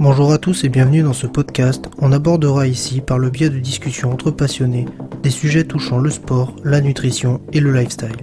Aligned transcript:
Bonjour 0.00 0.32
à 0.32 0.38
tous 0.38 0.62
et 0.62 0.68
bienvenue 0.68 1.02
dans 1.02 1.12
ce 1.12 1.26
podcast. 1.26 1.88
On 1.98 2.12
abordera 2.12 2.68
ici, 2.68 3.00
par 3.00 3.18
le 3.18 3.30
biais 3.30 3.50
de 3.50 3.58
discussions 3.58 4.12
entre 4.12 4.30
passionnés, 4.30 4.86
des 5.24 5.30
sujets 5.30 5.64
touchant 5.64 5.98
le 5.98 6.08
sport, 6.08 6.54
la 6.62 6.80
nutrition 6.80 7.40
et 7.52 7.58
le 7.58 7.72
lifestyle. 7.72 8.16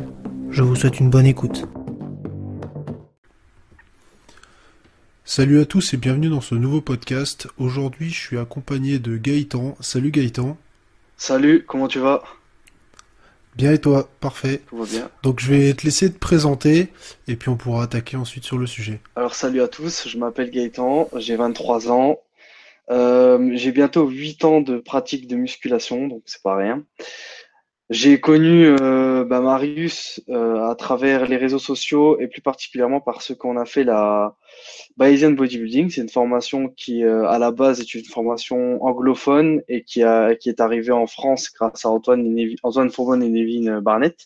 Je 0.51 0.63
vous 0.63 0.77
souhaite 0.77 1.01
une 1.01 1.09
bonne 1.09 1.25
écoute. 1.25 1.65
Salut 5.25 5.59
à 5.59 5.65
tous 5.65 5.93
et 5.93 5.97
bienvenue 5.97 6.29
dans 6.29 6.39
ce 6.39 6.55
nouveau 6.55 6.79
podcast. 6.79 7.49
Aujourd'hui, 7.57 8.09
je 8.09 8.21
suis 8.21 8.37
accompagné 8.37 8.97
de 8.97 9.17
Gaëtan. 9.17 9.75
Salut 9.81 10.11
Gaëtan. 10.11 10.57
Salut, 11.17 11.65
comment 11.67 11.89
tu 11.89 11.99
vas? 11.99 12.23
Bien 13.55 13.71
et 13.71 13.79
toi? 13.79 14.09
Parfait. 14.19 14.61
Tout 14.67 14.77
va 14.77 14.85
bien. 14.85 15.09
Donc 15.23 15.39
je 15.39 15.53
vais 15.53 15.73
te 15.73 15.83
laisser 15.83 16.11
te 16.11 16.19
présenter 16.19 16.89
et 17.27 17.35
puis 17.35 17.49
on 17.49 17.55
pourra 17.55 17.83
attaquer 17.83 18.17
ensuite 18.17 18.43
sur 18.43 18.57
le 18.57 18.67
sujet. 18.67 18.99
Alors 19.15 19.33
salut 19.33 19.61
à 19.61 19.67
tous, 19.67 20.07
je 20.07 20.17
m'appelle 20.17 20.51
Gaëtan, 20.51 21.09
j'ai 21.15 21.35
23 21.35 21.91
ans. 21.91 22.19
Euh, 22.91 23.51
j'ai 23.55 23.71
bientôt 23.71 24.07
8 24.07 24.45
ans 24.45 24.61
de 24.61 24.77
pratique 24.77 25.27
de 25.27 25.35
musculation, 25.35 26.07
donc 26.07 26.21
c'est 26.25 26.41
pas 26.43 26.55
rien. 26.55 26.83
J'ai 27.91 28.19
connu 28.19 28.65
euh, 28.65 29.25
bah, 29.25 29.41
Marius 29.41 30.19
euh, 30.29 30.67
à 30.67 30.73
travers 30.73 31.27
les 31.27 31.37
réseaux 31.37 31.59
sociaux 31.59 32.19
et 32.19 32.27
plus 32.27 32.41
particulièrement 32.41 32.99
par 32.99 33.21
ce 33.21 33.31
qu'on 33.33 33.57
a 33.57 33.65
fait 33.65 33.83
la 33.83 34.35
Bayesian 34.97 35.31
Bodybuilding. 35.31 35.91
C'est 35.91 36.01
une 36.01 36.09
formation 36.09 36.69
qui, 36.69 37.03
euh, 37.03 37.29
à 37.29 37.37
la 37.37 37.51
base, 37.51 37.81
est 37.81 37.93
une 37.93 38.03
formation 38.03 38.83
anglophone 38.83 39.61
et 39.67 39.83
qui, 39.83 40.01
a, 40.01 40.33
qui 40.33 40.49
est 40.49 40.61
arrivée 40.61 40.93
en 40.93 41.05
France 41.05 41.51
grâce 41.53 41.85
à 41.85 41.89
Antoine, 41.89 42.25
et 42.39 42.55
Antoine 42.63 42.89
Fourbon 42.89 43.21
et 43.21 43.29
Nevin 43.29 43.81
Barnett. 43.81 44.17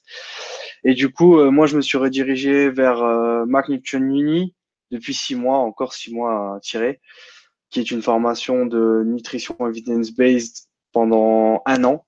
Et 0.86 0.94
du 0.94 1.10
coup, 1.12 1.44
moi, 1.52 1.66
je 1.66 1.76
me 1.76 1.82
suis 1.82 1.98
redirigé 1.98 2.70
vers 2.70 3.04
Mac 3.46 3.68
Uni 3.68 4.56
depuis 4.90 5.14
six 5.14 5.36
mois, 5.36 5.58
encore 5.58 5.94
six 5.94 6.14
mois 6.14 6.56
à 6.56 6.60
tirer, 6.62 7.02
qui 7.70 7.82
est 7.82 7.92
une 7.92 8.02
formation 8.02 8.66
de 8.66 9.04
nutrition 9.06 9.58
evidence-based 9.60 10.70
pendant 10.94 11.62
un 11.66 11.84
an 11.84 12.06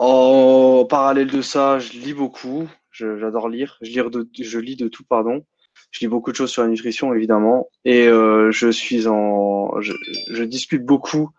en 0.00 0.86
parallèle 0.86 1.30
de 1.30 1.42
ça, 1.42 1.78
je 1.78 1.92
lis 1.92 2.14
beaucoup. 2.14 2.66
J'adore 2.90 3.50
lire. 3.50 3.76
Je, 3.82 3.90
lire 3.90 4.10
de, 4.10 4.26
je 4.38 4.58
lis 4.58 4.76
de 4.76 4.88
tout, 4.88 5.04
pardon. 5.04 5.44
Je 5.90 6.00
lis 6.00 6.08
beaucoup 6.08 6.30
de 6.30 6.36
choses 6.36 6.50
sur 6.50 6.62
la 6.62 6.68
nutrition, 6.68 7.12
évidemment. 7.12 7.68
Et 7.84 8.08
euh, 8.08 8.50
je 8.50 8.70
suis 8.70 9.06
en, 9.06 9.78
je, 9.82 9.92
je, 10.30 10.42
discute 10.42 10.86
beaucoup 10.86 11.30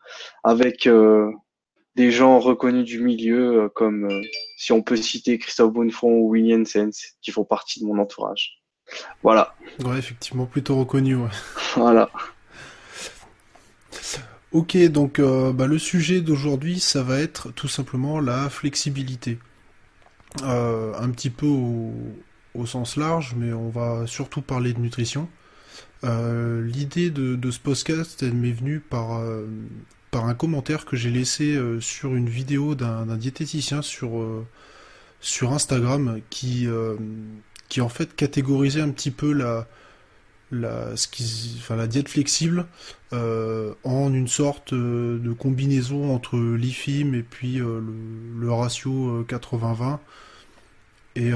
avec 0.44 0.86
euh, 0.86 1.32
des 1.96 2.12
gens 2.12 2.40
reconnus 2.40 2.86
du 2.86 3.00
milieu, 3.00 3.64
euh, 3.64 3.70
comme 3.70 4.06
euh, 4.06 4.22
si 4.58 4.72
on 4.72 4.84
peut 4.84 4.96
citer 4.96 5.40
Christophe 5.40 5.74
Bonnefond 5.74 6.20
ou 6.20 6.30
William 6.30 6.64
Sens, 6.64 7.16
qui 7.24 7.32
font 7.32 7.44
partie 7.44 7.80
de 7.80 7.86
mon 7.86 7.98
entourage. 7.98 8.62
Voilà. 9.24 9.56
Ouais, 9.84 9.98
effectivement, 9.98 10.46
plutôt 10.46 10.78
reconnu. 10.78 11.16
Ouais. 11.16 11.30
voilà. 11.76 12.12
Ok, 14.52 14.76
donc 14.90 15.20
euh, 15.20 15.54
bah, 15.54 15.66
le 15.66 15.80
sujet 15.80 16.20
d'aujourd'hui, 16.20 16.82
ça 16.82 17.04
va 17.04 17.20
être 17.20 17.52
tout 17.54 17.70
simplement 17.70 18.20
la 18.20 18.50
flexibilité. 18.50 19.40
Euh, 20.44 20.94
un 21.00 21.10
petit 21.12 21.30
peu 21.30 21.46
au, 21.46 22.66
sens 22.66 22.98
large, 22.98 23.34
mais 23.38 23.54
on 23.54 23.70
va 23.70 24.06
surtout 24.08 24.42
parler 24.42 24.74
de 24.74 24.80
nutrition. 24.80 25.30
Euh, 26.04 26.66
l'idée 26.66 27.10
de, 27.12 27.52
ce 27.52 27.60
podcast, 27.60 28.24
m'est 28.24 28.52
venue 28.52 28.82
par, 28.82 29.22
par 30.12 30.26
un 30.26 30.34
commentaire 30.34 30.84
que 30.86 30.98
j'ai 30.98 31.12
laissé 31.12 31.58
sur 31.80 32.14
une 32.16 32.30
vidéo 32.30 32.76
d'un 32.76 33.06
diététicien 33.16 33.82
sur, 33.82 34.26
sur 35.22 35.54
Instagram 35.54 36.20
qui, 36.30 36.68
qui 37.70 37.80
en 37.80 37.90
fait 37.90 38.16
catégorisait 38.16 38.82
un 38.82 38.90
petit 38.90 39.12
peu 39.12 39.32
la, 39.32 39.68
la, 40.52 41.88
diète 41.88 42.10
flexible 42.10 42.66
euh, 43.14 43.74
en 43.84 44.14
une 44.14 44.28
sorte 44.28 44.74
euh, 44.74 45.18
de 45.20 45.34
combinaison 45.34 46.14
entre 46.14 46.38
l'IFIM 46.38 47.14
et 47.14 47.24
puis 47.24 47.60
euh, 47.60 47.82
le, 48.38 48.52
ratio 48.52 49.24
80-20. 49.24 50.00
Et, 51.16 51.32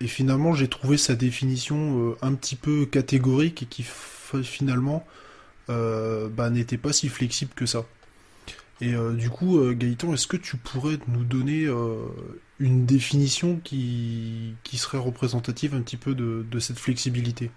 et, 0.00 0.06
finalement, 0.06 0.54
j'ai 0.54 0.68
trouvé 0.68 0.96
sa 0.96 1.16
définition 1.16 2.14
un 2.22 2.34
petit 2.34 2.54
peu 2.54 2.86
catégorique 2.86 3.64
et 3.64 3.66
qui 3.66 3.84
finalement 4.44 5.04
bah, 5.66 6.50
n'était 6.50 6.78
pas 6.78 6.92
si 6.92 7.08
flexible 7.08 7.50
que 7.56 7.66
ça. 7.66 7.84
Et 8.80 8.94
du 9.14 9.28
coup, 9.28 9.60
Gaëtan, 9.74 10.14
est-ce 10.14 10.28
que 10.28 10.36
tu 10.36 10.56
pourrais 10.56 10.98
nous 11.08 11.24
donner 11.24 11.66
une 12.60 12.86
définition 12.86 13.60
qui, 13.62 14.54
qui, 14.62 14.78
serait 14.78 14.98
représentative 14.98 15.74
un 15.74 15.80
petit 15.80 15.96
peu 15.96 16.14
de 16.14 16.58
cette 16.60 16.78
flexibilité? 16.78 17.50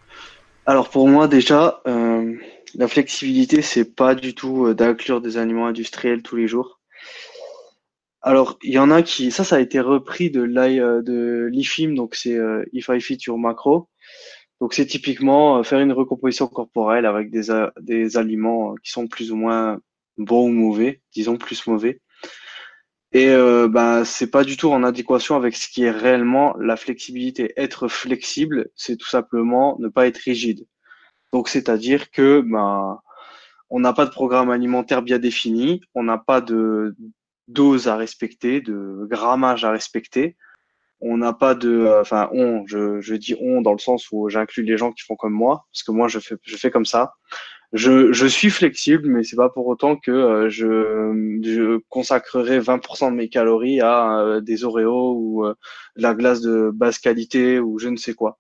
Alors 0.66 0.90
pour 0.90 1.08
moi 1.08 1.28
déjà, 1.28 1.82
euh, 1.88 2.36
la 2.76 2.88
flexibilité, 2.88 3.62
c'est 3.62 3.96
pas 3.96 4.16
du 4.16 4.34
tout 4.34 4.68
euh, 4.68 4.74
d'inclure 4.74 5.20
des 5.22 5.38
aliments 5.38 5.68
industriels 5.68 6.24
tous 6.24 6.38
les 6.38 6.48
jours. 6.48 6.80
Alors 8.22 8.58
il 8.64 8.74
y 8.74 8.80
en 8.80 8.90
a 8.90 9.02
qui, 9.04 9.32
ça, 9.32 9.44
ça 9.44 9.58
a 9.58 9.60
été 9.60 9.82
repris 9.82 10.32
de 10.32 10.42
euh, 10.42 11.02
de 11.02 11.50
l'IFIM, 11.52 11.96
donc 11.96 12.16
c'est 12.16 12.38
If 12.72 12.90
I 12.90 13.02
Fit 13.02 13.18
Your 13.28 13.38
Macro. 13.38 13.90
Donc 14.62 14.74
c'est 14.74 14.86
typiquement 14.86 15.62
faire 15.64 15.80
une 15.80 15.92
recomposition 15.92 16.48
corporelle 16.48 17.06
avec 17.06 17.30
des, 17.30 17.52
des 17.82 18.16
aliments 18.16 18.76
qui 18.84 18.92
sont 18.92 19.08
plus 19.08 19.32
ou 19.34 19.36
moins 19.36 19.80
bons 20.18 20.46
ou 20.46 20.54
mauvais, 20.54 21.02
disons 21.14 21.38
plus 21.38 21.68
mauvais. 21.68 22.00
Et 23.14 23.30
euh, 23.30 23.68
ben 23.68 24.04
c'est 24.06 24.32
pas 24.32 24.44
du 24.44 24.58
tout 24.58 24.72
en 24.72 24.84
adéquation 24.84 25.36
avec 25.36 25.56
ce 25.56 25.70
qui 25.70 25.84
est 25.84 25.92
réellement 25.92 26.56
la 26.58 26.76
flexibilité. 26.76 27.54
Être 27.58 27.88
flexible, 27.88 28.70
c'est 28.76 28.98
tout 28.98 29.08
simplement 29.08 29.78
ne 29.80 29.88
pas 29.88 30.08
être 30.08 30.18
rigide. 30.18 30.66
Donc 31.32 31.48
c'est-à-dire 31.48 32.10
que 32.10 32.42
ben 32.42 33.00
on 33.70 33.80
n'a 33.80 33.94
pas 33.94 34.06
de 34.06 34.12
programme 34.12 34.50
alimentaire 34.50 35.04
bien 35.04 35.20
défini, 35.20 35.82
on 35.94 36.04
n'a 36.04 36.18
pas 36.18 36.42
de 36.42 36.96
dose 37.48 37.88
à 37.88 37.96
respecter, 37.96 38.62
de 38.62 39.08
grammage 39.10 39.64
à 39.64 39.72
respecter. 39.72 40.36
On 41.02 41.18
n'a 41.18 41.34
pas 41.34 41.54
de, 41.54 42.00
enfin 42.02 42.30
on, 42.32 42.66
je, 42.66 43.02
je 43.02 43.16
dis 43.16 43.36
on 43.40 43.62
dans 43.62 43.74
le 43.74 43.80
sens 43.80 44.08
où 44.12 44.30
j'inclus 44.30 44.64
les 44.64 44.78
gens 44.78 44.92
qui 44.92 45.04
font 45.04 45.16
comme 45.16 45.34
moi, 45.34 45.66
parce 45.72 45.84
que 45.84 45.92
moi 45.92 46.08
je 46.08 46.20
fais, 46.20 46.36
je 46.44 46.56
fais 46.58 46.72
comme 46.72 46.86
ça 46.86 47.14
je, 47.74 48.28
suis 48.28 48.52
flexible, 48.52 49.10
mais 49.10 49.24
c'est 49.24 49.36
pas 49.36 49.50
pour 49.50 49.66
autant 49.68 49.96
que 49.96 50.12
euh, 50.12 50.50
je, 50.50 51.40
je, 51.44 51.80
consacrerai 51.90 52.60
20% 52.60 53.10
de 53.10 53.16
mes 53.16 53.30
calories 53.30 53.82
à 53.82 54.20
euh, 54.20 54.42
des 54.42 54.64
Oreos 54.64 55.16
ou 55.18 55.46
euh, 55.46 55.56
de 55.98 56.04
la 56.04 56.14
glace 56.14 56.42
de 56.42 56.70
basse 56.72 57.00
qualité 57.00 57.60
ou 57.60 57.80
je 57.80 57.90
ne 57.90 57.98
sais 57.98 58.14
quoi. 58.14 58.38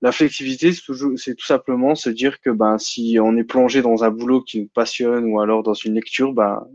La 0.00 0.12
flexibilité, 0.12 0.72
c'est 0.72 1.34
tout 1.34 1.44
simplement 1.44 1.94
se 1.94 2.08
dire 2.08 2.40
que 2.40 2.50
ben 2.50 2.78
si 2.78 3.18
on 3.20 3.36
est 3.36 3.44
plongé 3.44 3.82
dans 3.82 4.04
un 4.04 4.10
boulot 4.10 4.42
qui 4.42 4.60
nous 4.60 4.68
passionne 4.68 5.24
ou 5.26 5.40
alors 5.40 5.62
dans 5.62 5.74
une 5.74 5.94
lecture, 5.94 6.32
ben 6.32 6.66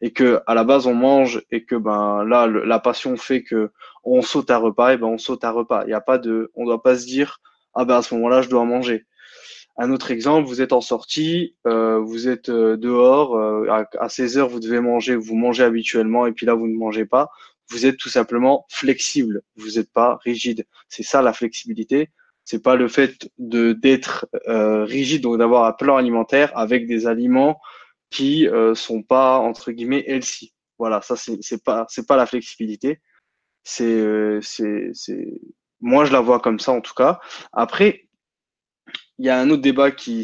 et 0.00 0.12
que 0.12 0.40
à 0.46 0.54
la 0.54 0.64
base 0.64 0.86
on 0.86 0.94
mange 0.94 1.42
et 1.50 1.64
que 1.64 1.76
ben 1.76 2.24
là 2.24 2.46
la 2.48 2.78
passion 2.80 3.16
fait 3.16 3.44
que 3.44 3.70
on 4.02 4.22
saute 4.22 4.50
à 4.50 4.58
repas 4.58 4.94
et 4.94 4.96
ben 4.98 5.06
on 5.06 5.18
saute 5.18 5.44
à 5.44 5.52
repas. 5.52 5.84
Il 5.86 5.90
y 5.90 5.94
a 5.94 6.00
pas 6.00 6.18
de, 6.18 6.50
on 6.54 6.64
doit 6.66 6.82
pas 6.82 6.96
se 6.98 7.06
dire 7.06 7.40
ah 7.74 7.84
ben 7.84 7.96
à 7.98 8.02
ce 8.02 8.14
moment-là 8.14 8.42
je 8.42 8.48
dois 8.50 8.64
manger 8.64 9.06
un 9.76 9.90
autre 9.90 10.10
exemple, 10.12 10.46
vous 10.46 10.62
êtes 10.62 10.72
en 10.72 10.80
sortie, 10.80 11.56
euh, 11.66 11.98
vous 11.98 12.28
êtes 12.28 12.48
euh, 12.48 12.76
dehors, 12.76 13.36
euh, 13.36 13.66
à, 13.98 14.08
16 14.08 14.38
heures, 14.38 14.48
vous 14.48 14.60
devez 14.60 14.80
manger, 14.80 15.16
vous 15.16 15.34
mangez 15.34 15.64
habituellement, 15.64 16.26
et 16.26 16.32
puis 16.32 16.46
là, 16.46 16.54
vous 16.54 16.68
ne 16.68 16.76
mangez 16.76 17.06
pas. 17.06 17.30
Vous 17.70 17.86
êtes 17.86 17.96
tout 17.96 18.08
simplement 18.08 18.66
flexible, 18.70 19.42
vous 19.56 19.72
n'êtes 19.72 19.90
pas 19.90 20.18
rigide. 20.22 20.66
C'est 20.88 21.02
ça 21.02 21.22
la 21.22 21.32
flexibilité. 21.32 22.10
C'est 22.44 22.62
pas 22.62 22.76
le 22.76 22.88
fait 22.88 23.30
de 23.38 23.72
d'être 23.72 24.26
rigide, 24.46 25.22
donc 25.22 25.38
d'avoir 25.38 25.64
un 25.64 25.72
plan 25.72 25.96
alimentaire 25.96 26.52
avec 26.58 26.86
des 26.86 27.06
aliments 27.06 27.58
qui 28.10 28.46
sont 28.74 29.02
pas 29.02 29.38
entre 29.38 29.72
guillemets 29.72 30.04
healthy. 30.06 30.52
Voilà, 30.78 31.00
ça 31.00 31.16
c'est 31.16 31.64
pas 31.64 31.86
c'est 31.88 32.06
pas 32.06 32.16
la 32.16 32.26
flexibilité. 32.26 33.00
C'est 33.62 34.04
c'est 34.42 34.90
c'est 34.92 35.40
moi 35.80 36.04
je 36.04 36.12
la 36.12 36.20
vois 36.20 36.38
comme 36.38 36.60
ça 36.60 36.72
en 36.72 36.82
tout 36.82 36.94
cas. 36.94 37.18
Après 37.54 38.03
il 39.18 39.26
y 39.26 39.30
a 39.30 39.38
un 39.38 39.50
autre 39.50 39.62
débat 39.62 39.90
qui, 39.90 40.22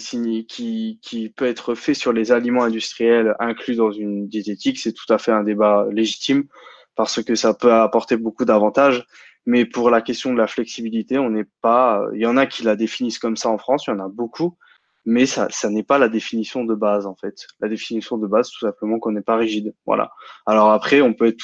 qui, 0.48 0.98
qui 1.00 1.28
peut 1.30 1.46
être 1.46 1.74
fait 1.74 1.94
sur 1.94 2.12
les 2.12 2.32
aliments 2.32 2.64
industriels 2.64 3.36
inclus 3.38 3.76
dans 3.76 3.92
une 3.92 4.26
diététique. 4.28 4.78
C'est 4.78 4.92
tout 4.92 5.12
à 5.12 5.18
fait 5.18 5.32
un 5.32 5.44
débat 5.44 5.86
légitime 5.92 6.44
parce 6.96 7.22
que 7.22 7.34
ça 7.36 7.54
peut 7.54 7.72
apporter 7.72 8.16
beaucoup 8.16 8.44
d'avantages. 8.44 9.06
Mais 9.46 9.64
pour 9.64 9.90
la 9.90 10.02
question 10.02 10.32
de 10.32 10.38
la 10.38 10.46
flexibilité, 10.46 11.18
on 11.18 11.30
n'est 11.30 11.46
pas. 11.62 12.04
Il 12.14 12.20
y 12.20 12.26
en 12.26 12.36
a 12.36 12.46
qui 12.46 12.62
la 12.62 12.76
définissent 12.76 13.18
comme 13.18 13.36
ça 13.36 13.48
en 13.48 13.58
France, 13.58 13.86
il 13.86 13.90
y 13.90 13.94
en 13.94 14.00
a 14.00 14.08
beaucoup, 14.08 14.58
mais 15.06 15.24
ça, 15.24 15.48
ça 15.50 15.70
n'est 15.70 15.82
pas 15.82 15.98
la 15.98 16.08
définition 16.08 16.64
de 16.64 16.74
base 16.74 17.06
en 17.06 17.14
fait. 17.16 17.46
La 17.60 17.68
définition 17.68 18.18
de 18.18 18.26
base, 18.26 18.50
tout 18.50 18.66
simplement 18.66 18.98
qu'on 18.98 19.12
n'est 19.12 19.22
pas 19.22 19.36
rigide. 19.36 19.74
Voilà. 19.86 20.10
Alors 20.46 20.72
après, 20.72 21.00
on 21.00 21.14
peut 21.14 21.26
être 21.26 21.38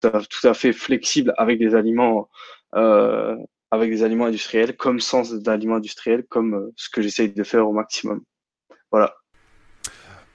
tout 0.00 0.08
à, 0.08 0.20
tout 0.22 0.46
à 0.46 0.54
fait 0.54 0.72
flexible 0.72 1.32
avec 1.38 1.58
des 1.58 1.74
aliments 1.74 2.28
euh, 2.74 3.36
avec 3.70 3.90
des 3.90 4.02
aliments 4.02 4.26
industriels, 4.26 4.76
comme 4.76 5.00
sans 5.00 5.32
d'aliments 5.34 5.76
industriels, 5.76 6.24
comme 6.28 6.54
euh, 6.54 6.72
ce 6.76 6.88
que 6.90 7.02
j'essaye 7.02 7.30
de 7.30 7.44
faire 7.44 7.68
au 7.68 7.72
maximum. 7.72 8.22
Voilà. 8.90 9.14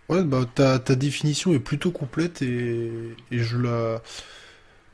Ouais, 0.07 0.23
bah, 0.23 0.45
ta, 0.53 0.77
définition 0.95 1.53
est 1.53 1.59
plutôt 1.59 1.91
complète 1.91 2.41
et, 2.41 3.15
je 3.31 3.57
la. 3.57 4.01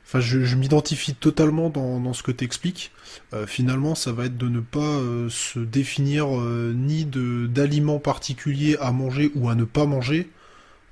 Enfin, 0.04 0.20
je, 0.20 0.56
m'identifie 0.56 1.14
totalement 1.14 1.70
dans, 1.70 2.12
ce 2.12 2.22
que 2.22 2.32
tu 2.32 2.44
expliques. 2.44 2.92
Euh, 3.32 3.46
finalement, 3.46 3.94
ça 3.94 4.12
va 4.12 4.26
être 4.26 4.36
de 4.36 4.48
ne 4.48 4.60
pas 4.60 4.80
euh, 4.80 5.28
se 5.28 5.58
définir 5.58 6.26
ni 6.28 7.06
d'aliments 7.06 7.98
particuliers 7.98 8.76
à 8.80 8.90
manger 8.90 9.30
ou 9.34 9.48
à 9.48 9.54
ne 9.54 9.64
pas 9.64 9.86
manger, 9.86 10.28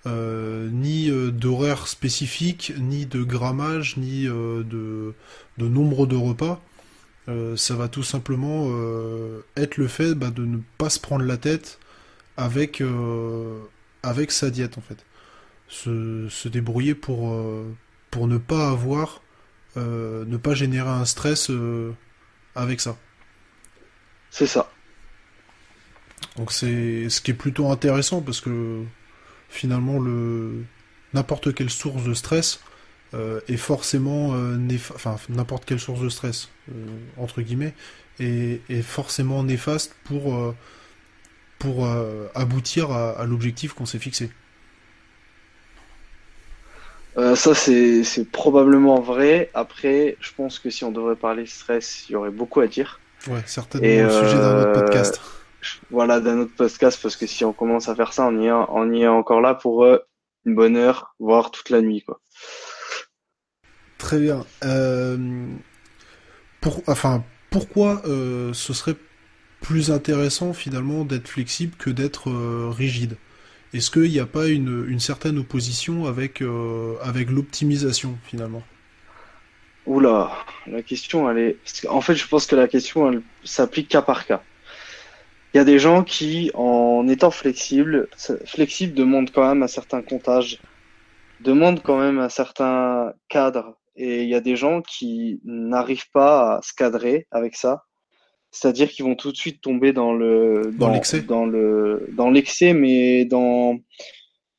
ni 0.07 1.11
d'horaire 1.33 1.87
spécifique, 1.87 2.73
ni 2.79 3.07
de 3.07 3.23
grammage, 3.23 3.97
ni 3.97 4.25
de 4.25 5.15
nombre 5.59 6.07
de 6.07 6.17
repas. 6.17 6.63
Ça 7.57 7.75
va 7.75 7.89
tout 7.89 8.03
simplement 8.03 8.71
être 9.57 9.77
le 9.77 9.89
fait 9.89 10.15
bah, 10.15 10.31
de 10.31 10.45
ne 10.45 10.59
pas 10.79 10.91
se 10.91 10.99
prendre 10.99 11.25
la 11.25 11.37
tête 11.37 11.79
avec, 12.37 12.83
avec 14.03 14.31
sa 14.33 14.51
diète 14.51 14.79
en 14.79 14.81
fait. 14.81 15.05
Se, 15.69 16.29
se 16.29 16.49
débrouiller 16.49 16.95
pour 16.95 17.33
pour 18.11 18.27
ne 18.27 18.39
pas 18.39 18.71
avoir, 18.71 19.23
euh, 19.77 20.25
ne 20.27 20.37
pas 20.37 20.55
générer 20.55 20.89
un 20.89 21.05
stress 21.05 21.51
euh, 21.51 21.93
avec 22.55 22.81
ça. 22.81 22.97
C'est 24.31 24.47
ça. 24.47 24.71
Donc 26.37 26.53
c'est 26.53 27.09
ce 27.09 27.21
qui 27.21 27.31
est 27.31 27.35
plutôt 27.35 27.71
intéressant 27.71 28.21
parce 28.21 28.41
que 28.41 28.83
finalement 29.49 29.99
le 29.99 30.65
n'importe 31.13 31.55
quelle 31.55 31.71
source 31.71 32.05
de 32.05 32.15
stress 32.15 32.61
euh, 33.15 33.41
est 33.49 33.57
forcément 33.57 34.35
enfin 34.95 35.17
n'importe 35.29 35.65
quelle 35.65 35.81
source 35.81 36.01
de 36.01 36.09
stress 36.09 36.49
entre 37.17 37.43
guillemets 37.43 37.75
est, 38.19 38.61
est, 38.69 38.83
forcément 38.83 39.43
néfaste 39.43 39.95
pour 40.05 40.55
pour 41.59 41.89
aboutir 42.35 42.91
à 42.91 43.25
l'objectif 43.27 43.75
qu'on 43.75 43.87
s'est 43.87 43.99
fixé. 43.99 44.31
Euh, 47.17 47.35
ça, 47.35 47.55
c'est 47.55 48.31
probablement 48.31 49.01
vrai. 49.01 49.51
Après, 49.55 50.17
je 50.21 50.33
pense 50.35 50.59
que 50.59 50.71
si 50.71 50.85
on 50.85 50.93
devrait 50.93 51.17
parler 51.17 51.47
stress, 51.47 52.09
il 52.09 52.13
y 52.13 52.17
aurait 52.17 52.31
beaucoup 52.31 52.61
à 52.61 52.67
dire. 52.67 53.01
Ouais, 53.27 53.43
certainement 53.47 53.87
Et, 53.87 54.05
au 54.05 54.11
sujet 54.11 54.37
d'un 54.37 54.61
autre 54.61 54.73
podcast. 54.73 55.21
Euh, 55.23 55.67
voilà, 55.91 56.21
d'un 56.21 56.39
autre 56.39 56.55
podcast, 56.57 56.99
parce 57.03 57.17
que 57.17 57.27
si 57.27 57.45
on 57.45 57.53
commence 57.53 57.89
à 57.89 57.95
faire 57.95 58.13
ça, 58.13 58.27
on 58.27 58.41
y 58.41 58.47
est, 58.47 58.53
on 58.53 58.93
y 58.93 59.03
est 59.03 59.09
encore 59.09 59.41
là 59.41 59.55
pour 59.55 59.85
euh, 59.85 59.99
une 60.47 60.55
bonne 60.55 60.77
heure, 60.77 61.15
voire 61.19 61.51
toute 61.51 61.71
la 61.71 61.83
nuit, 61.83 62.03
quoi. 62.03 62.21
Très 64.11 64.19
bien. 64.19 64.45
Pour, 66.61 66.83
enfin, 66.89 67.23
pourquoi 67.49 68.03
ce 68.05 68.73
serait 68.73 68.97
plus 69.61 69.93
intéressant 69.93 70.53
finalement 70.53 71.05
d'être 71.05 71.29
flexible 71.29 71.77
que 71.77 71.91
d'être 71.91 72.29
rigide? 72.77 73.19
Est-ce 73.73 73.93
qu'il 73.93 74.11
n'y 74.11 74.19
a 74.19 74.27
pas 74.27 74.49
une, 74.49 74.99
certaine 74.99 75.39
opposition 75.39 76.07
avec, 76.07 76.43
euh, 76.43 76.97
avec 77.03 77.31
l'optimisation 77.31 78.19
finalement? 78.25 78.65
Oula, 79.87 80.33
la 80.67 80.83
question 80.83 81.31
elle 81.31 81.39
est. 81.39 81.87
En 81.89 82.01
fait, 82.01 82.17
je 82.17 82.27
pense 82.27 82.47
que 82.47 82.57
la 82.57 82.67
question 82.67 83.13
elle 83.13 83.23
s'applique 83.45 83.91
cas 83.91 84.03
par 84.03 84.27
cas. 84.27 84.43
Il 85.55 85.59
y 85.59 85.61
a 85.61 85.65
des 85.65 85.79
gens 85.79 86.03
qui, 86.03 86.51
en 86.55 87.07
étant 87.07 87.31
flexibles, 87.31 88.09
flexibles 88.45 88.95
demandent 88.95 89.31
quand 89.31 89.47
même 89.47 89.63
un 89.63 89.69
certain 89.69 90.03
comptage, 90.03 90.59
demandent 91.39 91.81
quand 91.81 92.01
même 92.01 92.19
un 92.19 92.29
certain 92.29 93.13
cadre. 93.29 93.77
Et 94.01 94.23
il 94.23 94.31
y 94.31 94.35
a 94.35 94.41
des 94.41 94.57
gens 94.57 94.81
qui 94.81 95.43
n'arrivent 95.45 96.11
pas 96.11 96.57
à 96.57 96.63
se 96.63 96.73
cadrer 96.73 97.27
avec 97.31 97.55
ça. 97.55 97.85
C'est-à-dire 98.51 98.89
qu'ils 98.89 99.05
vont 99.05 99.15
tout 99.15 99.31
de 99.31 99.37
suite 99.37 99.61
tomber 99.61 99.93
dans 99.93 100.15
le 100.15 100.73
dans, 100.73 100.91
l'excès. 100.91 101.21
dans 101.21 101.45
le 101.45 102.09
dans 102.13 102.31
l'excès 102.31 102.73
mais 102.73 103.27
dans 103.27 103.79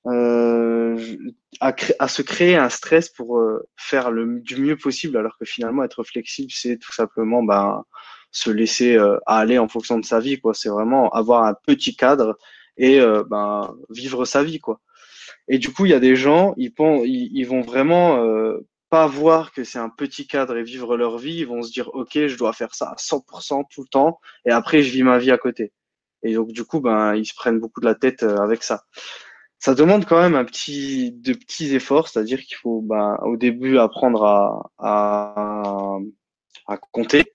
euh, 0.06 1.18
à, 1.60 1.74
à, 1.98 2.08
se 2.08 2.22
créer 2.22 2.56
un 2.56 2.70
stress 2.70 3.10
pour 3.10 3.40
euh, 3.40 3.68
faire 3.76 4.12
le 4.12 4.40
du 4.42 4.58
mieux 4.62 4.78
possible 4.78 5.18
alors 5.18 5.38
que 5.40 5.46
finalement 5.46 5.84
être 5.84 6.04
flexible 6.04 6.52
c'est 6.54 6.78
tout 6.78 6.94
simplement 6.94 7.44
ben 7.44 7.84
se 8.30 8.52
laisser 8.52 8.96
euh, 8.96 9.18
aller 9.26 9.58
en 9.58 9.68
fonction 9.68 9.98
de 9.98 10.06
sa 10.06 10.20
vie 10.20 10.40
quoi. 10.40 10.54
C'est 10.54 10.70
vraiment 10.70 11.10
avoir 11.10 11.46
un 11.46 11.56
petit 11.66 11.96
cadre 11.96 12.38
et 12.78 13.02
euh, 13.02 13.24
ben 13.28 13.76
vivre 13.90 14.24
sa 14.24 14.44
vie 14.44 14.60
quoi. 14.60 14.80
Et 15.48 15.58
du 15.58 15.74
coup 15.74 15.86
il 15.88 15.92
y 15.92 15.96
a 15.96 16.00
des 16.00 16.16
gens 16.16 16.54
ils, 16.58 16.72
ils, 16.80 17.32
ils 17.34 17.48
vont 17.48 17.62
vraiment 17.62 18.24
pas 18.92 19.08
voir 19.08 19.54
que 19.54 19.64
c'est 19.64 19.80
un 19.80 19.90
petit 19.90 20.28
cadre 20.28 20.58
et 20.58 20.64
vivre 20.64 20.98
leur 20.98 21.18
vie, 21.18 21.38
ils 21.38 21.48
vont 21.48 21.64
se 21.64 21.72
dire 21.72 21.90
ok, 21.96 22.28
je 22.28 22.38
dois 22.38 22.52
faire 22.52 22.76
ça 22.76 22.90
à 22.90 22.96
100% 22.96 23.64
tout 23.72 23.84
le 23.84 23.88
temps 23.88 24.20
et 24.46 24.52
après 24.52 24.84
je 24.84 24.92
vis 24.92 25.04
ma 25.04 25.18
vie 25.18 25.32
à 25.32 25.38
côté. 25.38 25.72
Et 26.24 26.36
donc 26.36 26.52
du 26.52 26.66
coup, 26.66 26.82
ben 26.82 27.16
ils 27.16 27.26
se 27.26 27.34
prennent 27.34 27.60
beaucoup 27.60 27.80
de 27.80 27.86
la 27.86 27.96
tête 27.96 28.24
euh, 28.24 28.38
avec 28.38 28.64
ça. 28.64 28.84
Ça 29.60 29.76
demande 29.76 30.06
quand 30.06 30.22
même 30.22 30.36
un 30.36 30.44
petit 30.46 31.14
de 31.14 31.34
petits 31.34 31.74
efforts, 31.74 32.10
c'est-à-dire 32.10 32.42
qu'il 32.42 32.58
faut 32.58 32.82
ben, 32.82 33.18
au 33.24 33.38
début 33.38 33.78
apprendre 33.78 34.26
à, 34.26 34.72
à, 34.78 35.98
à 36.68 36.78
compter. 36.92 37.34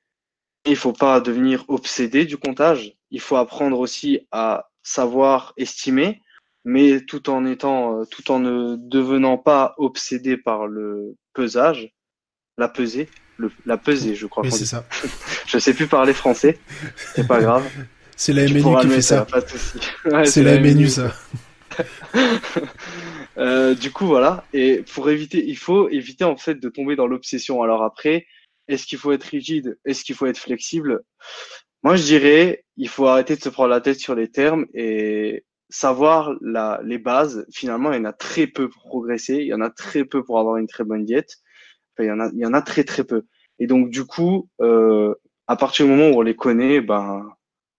Il 0.67 0.77
faut 0.77 0.93
pas 0.93 1.21
devenir 1.21 1.65
obsédé 1.69 2.27
du 2.27 2.37
comptage. 2.37 2.97
Il 3.11 3.21
faut 3.21 3.37
apprendre 3.37 3.81
aussi 3.81 4.27
à 4.31 4.69
savoir 4.83 5.55
estimer 5.57 6.21
mais 6.67 7.01
tout 7.03 7.31
en 7.31 7.47
étant, 7.47 8.01
euh, 8.01 8.05
tout 8.07 8.29
en 8.33 8.41
ne 8.41 8.75
devenant 8.77 9.39
pas 9.39 9.75
obsédé 9.79 10.37
par 10.37 10.67
le 10.67 11.15
pesage, 11.33 11.95
la 12.59 12.69
pesée, 12.69 13.09
le, 13.37 13.53
la 13.67 13.79
pesée, 13.79 14.17
je 14.17 14.27
crois. 14.27 14.43
Oui, 14.43 14.51
c'est 14.51 14.67
ça. 14.67 14.85
je 15.47 15.59
sais 15.59 15.73
plus 15.73 15.87
parler 15.87 16.13
français, 16.13 16.59
c'est 17.15 17.27
pas 17.27 17.41
grave. 17.41 17.65
C'est 18.19 18.33
la 18.33 18.45
MNU 18.45 18.63
qui 18.81 18.89
fait 18.89 19.03
ça. 19.03 19.27
c'est 20.25 20.43
la, 20.43 20.59
MNU, 20.59 20.89
ça. 20.89 21.15
euh, 23.37 23.75
du 23.75 23.93
coup, 23.93 24.07
voilà. 24.07 24.47
Et 24.55 24.83
pour 24.95 25.11
éviter, 25.11 25.47
il 25.47 25.59
faut 25.59 25.91
éviter 25.91 26.25
en 26.25 26.39
fait 26.39 26.55
de 26.55 26.71
tomber 26.71 26.97
dans 26.97 27.07
l'obsession. 27.07 27.63
Alors 27.63 27.83
après, 27.83 28.27
est-ce 28.69 28.87
qu'il 28.87 28.97
faut 28.97 29.13
être 29.13 29.25
rigide? 29.25 29.77
Est-ce 29.85 30.03
qu'il 30.03 30.15
faut 30.15 30.25
être 30.25 30.39
flexible? 30.39 31.03
Moi, 31.83 31.97
je 31.97 32.05
dirais, 32.05 32.65
il 32.79 32.89
faut 32.89 33.07
arrêter 33.07 33.37
de 33.37 33.43
se 33.43 33.51
prendre 33.51 33.69
la 33.69 33.83
tête 33.83 34.01
sur 34.01 34.15
les 34.15 34.31
termes 34.31 34.65
et 34.73 35.45
savoir 35.69 36.35
la, 36.41 36.81
les 36.85 36.99
bases, 36.99 37.47
finalement, 37.53 37.93
il 37.93 37.99
y 37.99 38.01
en 38.01 38.05
a 38.05 38.13
très 38.13 38.47
peu 38.47 38.69
pour 38.69 38.83
progresser, 38.85 39.37
il 39.37 39.47
y 39.47 39.55
en 39.55 39.61
a 39.61 39.71
très 39.71 40.05
peu 40.05 40.23
pour 40.23 40.39
avoir 40.39 40.57
une 40.57 40.67
très 40.67 40.85
bonne 40.85 41.05
diète. 41.05 41.37
Il 41.99 42.05
y 42.05 42.11
en 42.11 42.21
a, 42.21 42.31
il 42.35 42.41
y 42.41 42.47
en 42.47 42.53
a 42.53 42.63
très 42.63 42.85
très 42.85 43.05
peu. 43.05 43.23
Et 43.59 43.67
donc 43.67 43.91
du 43.91 44.05
coup, 44.05 44.49
euh, 44.61 45.15
à 45.47 45.57
partir 45.57 45.87
du 45.87 45.93
moment 45.93 46.11
où 46.11 46.21
on 46.21 46.23
les 46.23 46.37
connaît, 46.37 46.81
ben 46.81 47.27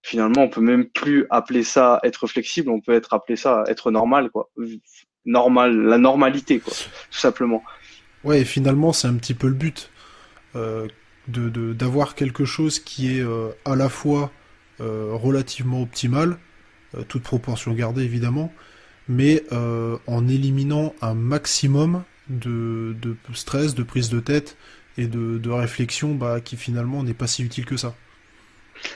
finalement, 0.02 0.44
on 0.44 0.50
peut 0.50 0.62
même 0.62 0.90
plus 0.90 1.26
appeler 1.30 1.64
ça 1.64 2.00
être 2.04 2.28
flexible, 2.28 2.70
on 2.70 2.82
peut 2.82 2.94
être 2.94 3.14
appelé 3.14 3.36
ça 3.36 3.64
être 3.68 3.92
normal, 3.92 4.30
quoi. 4.32 4.50
Normal, 5.26 5.78
la 5.78 5.98
normalité, 5.98 6.60
quoi, 6.60 6.74
tout 6.74 7.18
simplement. 7.18 7.62
Ouais, 8.24 8.42
et 8.42 8.46
finalement, 8.46 8.94
c'est 8.94 9.08
un 9.08 9.16
petit 9.16 9.34
peu 9.34 9.48
le 9.48 9.54
but 9.54 9.92
euh, 10.56 10.88
de 11.28 11.74
d'avoir 11.74 12.16
quelque 12.16 12.46
chose 12.46 12.80
qui 12.80 13.18
est 13.18 13.22
euh, 13.22 13.50
à 13.66 13.76
la 13.76 13.90
fois 13.90 14.32
euh, 14.80 15.12
relativement 15.14 15.82
optimal 15.82 16.38
toute 17.08 17.24
proportion 17.24 17.74
gardée 17.74 18.04
évidemment, 18.04 18.52
mais 19.08 19.44
euh, 19.52 19.98
en 20.08 20.28
éliminant 20.28 20.94
un 21.02 21.14
maximum 21.14 22.04
de, 22.30 22.96
stress, 23.34 23.74
de 23.74 23.84
prise 23.84 24.10
de 24.10 24.20
tête 24.20 24.58
et 24.98 25.08
de, 25.08 25.50
réflexion 25.50 26.16
bah, 26.16 26.42
qui 26.42 26.58
finalement 26.58 27.04
n'est 27.04 27.14
pas 27.14 27.28
si 27.28 27.44
utile 27.44 27.66
que 27.66 27.78
ça. 27.78 27.96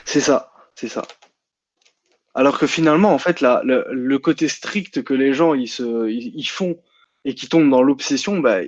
C'est 0.04 0.20
ça, 0.20 0.52
c'est 0.74 0.88
ça. 0.88 1.02
Alors 2.34 2.58
que 2.58 2.66
finalement, 2.66 3.12
en 3.12 3.18
fait, 3.18 3.40
le, 3.40 4.16
côté 4.18 4.48
strict 4.48 5.02
que 5.02 5.14
les 5.14 5.34
gens 5.34 5.54
ils, 5.54 5.68
font 5.68 6.78
et 7.24 7.34
qui 7.34 7.48
tombent 7.48 7.70
dans 7.70 7.82
l'obsession, 7.82 8.38
bah, 8.40 8.60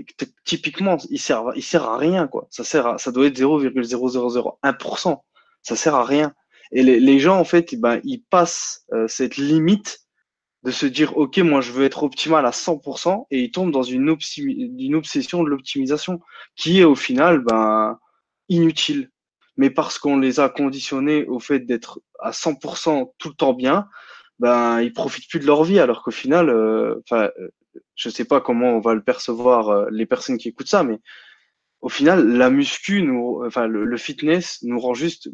typiquement, 0.44 0.98
il 1.10 1.18
sert, 1.18 1.44
il 1.56 1.62
sert 1.62 1.84
à 1.84 1.98
rien, 1.98 2.26
quoi. 2.26 2.46
Ça 2.50 2.62
sert 2.62 3.00
ça 3.00 3.10
doit 3.10 3.26
être 3.26 3.38
0,0001%. 3.38 5.22
Ça 5.62 5.76
sert 5.76 5.94
à 5.94 6.04
rien. 6.04 6.34
Et 6.74 6.82
les, 6.82 7.00
les, 7.00 7.18
gens, 7.18 7.38
en 7.38 7.44
fait, 7.44 7.74
ben, 7.76 8.00
ils 8.04 8.22
passent 8.22 8.84
euh, 8.92 9.08
cette 9.08 9.36
limite 9.36 10.04
de 10.64 10.70
se 10.70 10.86
dire, 10.86 11.16
OK, 11.16 11.38
moi, 11.38 11.60
je 11.60 11.72
veux 11.72 11.84
être 11.84 12.02
optimal 12.02 12.44
à 12.46 12.50
100%, 12.50 13.26
et 13.30 13.44
ils 13.44 13.50
tombent 13.50 13.70
dans 13.70 13.82
une, 13.82 14.16
une 14.38 14.94
obsession 14.94 15.44
de 15.44 15.48
l'optimisation 15.50 16.20
qui 16.56 16.80
est 16.80 16.84
au 16.84 16.94
final 16.94 17.40
ben, 17.40 17.98
inutile. 18.48 19.10
Mais 19.56 19.70
parce 19.70 19.98
qu'on 19.98 20.18
les 20.18 20.40
a 20.40 20.48
conditionnés 20.48 21.26
au 21.26 21.38
fait 21.38 21.60
d'être 21.60 22.00
à 22.18 22.30
100% 22.30 23.12
tout 23.18 23.28
le 23.28 23.34
temps 23.34 23.52
bien, 23.52 23.88
ben, 24.38 24.80
ils 24.80 24.92
profitent 24.92 25.28
plus 25.28 25.38
de 25.38 25.46
leur 25.46 25.64
vie, 25.64 25.78
alors 25.78 26.02
qu'au 26.02 26.10
final, 26.10 26.48
euh, 26.48 27.00
enfin, 27.04 27.30
euh, 27.38 27.48
je 27.94 28.08
sais 28.08 28.24
pas 28.24 28.40
comment 28.40 28.70
on 28.70 28.80
va 28.80 28.94
le 28.94 29.02
percevoir 29.02 29.68
euh, 29.68 29.86
les 29.90 30.06
personnes 30.06 30.38
qui 30.38 30.48
écoutent 30.48 30.68
ça, 30.68 30.82
mais 30.82 30.98
au 31.82 31.90
final, 31.90 32.26
la 32.26 32.48
muscu, 32.50 33.02
nous, 33.02 33.42
enfin, 33.44 33.66
le, 33.66 33.84
le 33.84 33.96
fitness 33.98 34.60
nous 34.62 34.80
rend 34.80 34.94
juste 34.94 35.28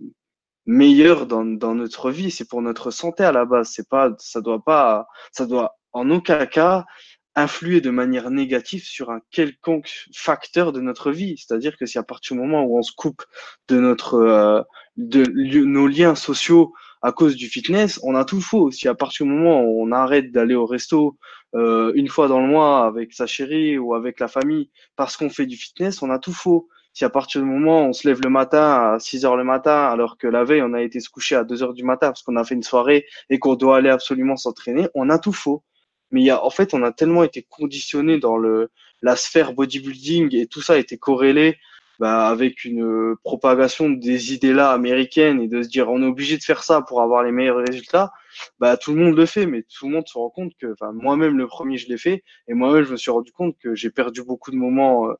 meilleur 0.70 1.26
dans, 1.26 1.44
dans 1.44 1.74
notre 1.74 2.10
vie. 2.10 2.30
C'est 2.30 2.48
pour 2.48 2.62
notre 2.62 2.90
santé 2.92 3.24
à 3.24 3.32
la 3.32 3.44
base. 3.44 3.70
C'est 3.74 3.88
pas, 3.88 4.12
ça 4.18 4.40
doit 4.40 4.62
pas, 4.64 5.08
ça 5.32 5.44
doit 5.46 5.76
en 5.92 6.08
aucun 6.10 6.46
cas 6.46 6.86
influer 7.34 7.80
de 7.80 7.90
manière 7.90 8.30
négative 8.30 8.84
sur 8.84 9.10
un 9.10 9.20
quelconque 9.30 9.90
facteur 10.14 10.72
de 10.72 10.80
notre 10.80 11.10
vie. 11.10 11.36
C'est-à-dire 11.38 11.76
que 11.76 11.86
si 11.86 11.98
à 11.98 12.02
partir 12.02 12.36
du 12.36 12.42
moment 12.42 12.62
où 12.62 12.78
on 12.78 12.82
se 12.82 12.92
coupe 12.92 13.22
de 13.68 13.78
notre, 13.80 14.14
euh, 14.14 14.62
de 14.96 15.24
nos 15.64 15.88
liens 15.88 16.14
sociaux 16.14 16.72
à 17.02 17.12
cause 17.12 17.34
du 17.34 17.48
fitness, 17.48 17.98
on 18.04 18.14
a 18.14 18.24
tout 18.24 18.40
faux. 18.40 18.70
Si 18.70 18.86
à 18.86 18.94
partir 18.94 19.26
du 19.26 19.32
moment 19.32 19.62
où 19.62 19.82
on 19.82 19.90
arrête 19.90 20.30
d'aller 20.30 20.54
au 20.54 20.66
resto 20.66 21.16
euh, 21.56 21.92
une 21.94 22.08
fois 22.08 22.28
dans 22.28 22.40
le 22.40 22.46
mois 22.46 22.86
avec 22.86 23.12
sa 23.12 23.26
chérie 23.26 23.76
ou 23.78 23.94
avec 23.94 24.20
la 24.20 24.28
famille 24.28 24.70
parce 24.94 25.16
qu'on 25.16 25.30
fait 25.30 25.46
du 25.46 25.56
fitness, 25.56 26.02
on 26.02 26.10
a 26.10 26.18
tout 26.20 26.32
faux. 26.32 26.68
Si 26.92 27.04
à 27.04 27.10
partir 27.10 27.40
du 27.40 27.46
moment 27.46 27.82
où 27.82 27.88
on 27.88 27.92
se 27.92 28.08
lève 28.08 28.20
le 28.22 28.30
matin 28.30 28.94
à 28.94 28.98
6 28.98 29.24
heures 29.24 29.36
le 29.36 29.44
matin, 29.44 29.86
alors 29.88 30.18
que 30.18 30.26
la 30.26 30.44
veille 30.44 30.62
on 30.62 30.74
a 30.74 30.82
été 30.82 31.00
se 31.00 31.08
coucher 31.08 31.36
à 31.36 31.44
2 31.44 31.62
heures 31.62 31.74
du 31.74 31.84
matin 31.84 32.08
parce 32.08 32.22
qu'on 32.22 32.36
a 32.36 32.44
fait 32.44 32.54
une 32.54 32.62
soirée 32.62 33.06
et 33.28 33.38
qu'on 33.38 33.54
doit 33.54 33.76
aller 33.76 33.90
absolument 33.90 34.36
s'entraîner, 34.36 34.88
on 34.94 35.08
a 35.10 35.18
tout 35.18 35.32
faux. 35.32 35.62
Mais 36.10 36.22
il 36.22 36.24
y 36.24 36.30
a, 36.30 36.44
en 36.44 36.50
fait, 36.50 36.74
on 36.74 36.82
a 36.82 36.90
tellement 36.92 37.22
été 37.22 37.46
conditionné 37.48 38.18
dans 38.18 38.36
le, 38.36 38.70
la 39.02 39.16
sphère 39.16 39.52
bodybuilding 39.52 40.34
et 40.34 40.46
tout 40.46 40.60
ça 40.60 40.74
a 40.74 40.76
été 40.76 40.98
corrélé 40.98 41.56
bah, 42.00 42.28
avec 42.28 42.64
une 42.64 42.82
euh, 42.82 43.14
propagation 43.22 43.90
des 43.90 44.32
idées-là 44.32 44.70
américaines 44.72 45.40
et 45.42 45.48
de 45.48 45.62
se 45.62 45.68
dire 45.68 45.90
on 45.90 46.02
est 46.02 46.06
obligé 46.06 46.38
de 46.38 46.42
faire 46.42 46.64
ça 46.64 46.80
pour 46.80 47.02
avoir 47.02 47.22
les 47.22 47.30
meilleurs 47.30 47.58
résultats, 47.58 48.10
bah, 48.58 48.78
tout 48.78 48.94
le 48.94 49.04
monde 49.04 49.16
le 49.16 49.26
fait, 49.26 49.44
mais 49.46 49.62
tout 49.62 49.86
le 49.86 49.94
monde 49.94 50.08
se 50.08 50.16
rend 50.16 50.30
compte 50.30 50.52
que, 50.58 50.72
enfin, 50.72 50.92
moi-même 50.92 51.36
le 51.36 51.46
premier 51.46 51.76
je 51.76 51.88
l'ai 51.88 51.98
fait, 51.98 52.24
et 52.48 52.54
moi-même 52.54 52.84
je 52.84 52.92
me 52.92 52.96
suis 52.96 53.10
rendu 53.10 53.32
compte 53.32 53.56
que 53.58 53.74
j'ai 53.74 53.90
perdu 53.90 54.22
beaucoup 54.22 54.50
de 54.50 54.56
moments 54.56 55.10
euh, 55.10 55.14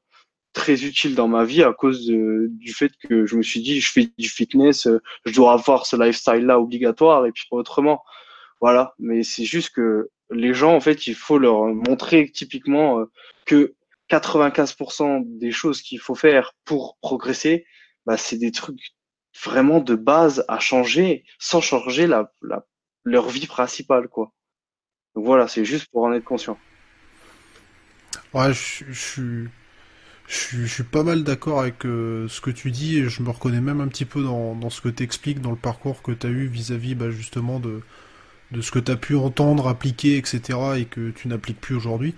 très 0.52 0.84
utiles 0.84 1.14
dans 1.14 1.28
ma 1.28 1.44
vie 1.44 1.62
à 1.62 1.72
cause 1.72 2.06
du 2.06 2.72
fait 2.72 2.92
que 3.08 3.26
je 3.26 3.36
me 3.36 3.42
suis 3.42 3.60
dit 3.60 3.80
je 3.80 3.92
fais 3.92 4.10
du 4.18 4.28
fitness, 4.28 4.86
euh, 4.86 5.00
je 5.24 5.34
dois 5.34 5.52
avoir 5.52 5.86
ce 5.86 5.96
lifestyle-là 5.96 6.58
obligatoire 6.58 7.26
et 7.26 7.32
puis 7.32 7.46
autrement. 7.50 8.02
Voilà, 8.60 8.94
mais 8.98 9.22
c'est 9.22 9.44
juste 9.44 9.70
que 9.70 10.10
les 10.30 10.52
gens, 10.54 10.74
en 10.74 10.80
fait, 10.80 11.06
il 11.06 11.14
faut 11.14 11.38
leur 11.38 11.66
montrer 11.66 12.30
typiquement 12.30 13.04
que 13.46 13.74
95% 14.10 15.22
des 15.38 15.50
choses 15.50 15.82
qu'il 15.82 16.00
faut 16.00 16.14
faire 16.14 16.52
pour 16.64 16.98
progresser, 17.00 17.64
bah, 18.06 18.16
c'est 18.16 18.36
des 18.36 18.50
trucs 18.50 18.80
vraiment 19.44 19.80
de 19.80 19.94
base 19.94 20.44
à 20.48 20.58
changer 20.58 21.24
sans 21.38 21.60
changer 21.60 22.06
la, 22.06 22.32
la, 22.42 22.66
leur 23.04 23.28
vie 23.28 23.46
principale, 23.46 24.08
quoi. 24.08 24.32
Donc 25.14 25.24
voilà, 25.24 25.48
c'est 25.48 25.64
juste 25.64 25.88
pour 25.90 26.04
en 26.04 26.12
être 26.12 26.24
conscient. 26.24 26.58
Ouais, 28.32 28.52
je, 28.52 28.84
je, 28.90 29.46
je 30.30 30.64
suis 30.64 30.84
pas 30.84 31.02
mal 31.02 31.24
d'accord 31.24 31.60
avec 31.60 31.84
euh, 31.84 32.28
ce 32.28 32.40
que 32.40 32.52
tu 32.52 32.70
dis 32.70 32.98
et 32.98 33.08
je 33.08 33.20
me 33.22 33.30
reconnais 33.30 33.60
même 33.60 33.80
un 33.80 33.88
petit 33.88 34.04
peu 34.04 34.22
dans, 34.22 34.54
dans 34.54 34.70
ce 34.70 34.80
que 34.80 34.88
tu 34.88 35.02
expliques, 35.02 35.40
dans 35.40 35.50
le 35.50 35.56
parcours 35.56 36.02
que 36.02 36.12
tu 36.12 36.24
as 36.24 36.30
eu 36.30 36.46
vis-à-vis 36.46 36.94
bah, 36.94 37.10
justement 37.10 37.58
de, 37.58 37.80
de 38.52 38.60
ce 38.60 38.70
que 38.70 38.78
tu 38.78 38.92
as 38.92 38.96
pu 38.96 39.16
entendre, 39.16 39.66
appliquer, 39.66 40.16
etc. 40.16 40.58
et 40.78 40.84
que 40.84 41.10
tu 41.10 41.26
n'appliques 41.26 41.60
plus 41.60 41.74
aujourd'hui. 41.74 42.14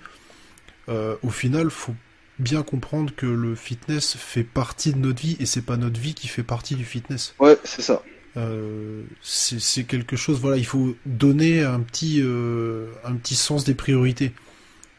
Euh, 0.90 1.16
au 1.23 1.31
final, 1.31 1.71
faut 1.71 1.95
bien 2.38 2.62
comprendre 2.62 3.14
que 3.16 3.25
le 3.25 3.54
fitness 3.54 4.14
fait 4.19 4.45
partie 4.45 4.92
de 4.92 4.99
notre 4.99 5.23
vie 5.23 5.38
et 5.40 5.47
c'est 5.47 5.62
pas 5.64 5.78
notre 5.78 5.99
vie 5.99 6.12
qui 6.12 6.28
fait 6.28 6.42
partie 6.42 6.75
du 6.75 6.85
fitness. 6.85 7.35
Ouais, 7.38 7.59
c'est 7.64 7.83
ça. 7.83 8.02
Euh, 8.37 9.04
c'est 9.23 9.85
quelque 9.85 10.16
chose, 10.16 10.38
voilà, 10.38 10.59
il 10.59 10.66
faut 10.66 10.95
donner 11.07 11.62
un 11.62 11.81
petit, 11.81 12.21
un 12.21 13.14
petit 13.14 13.37
sens 13.37 13.64
des 13.64 13.75
priorités. 13.75 14.33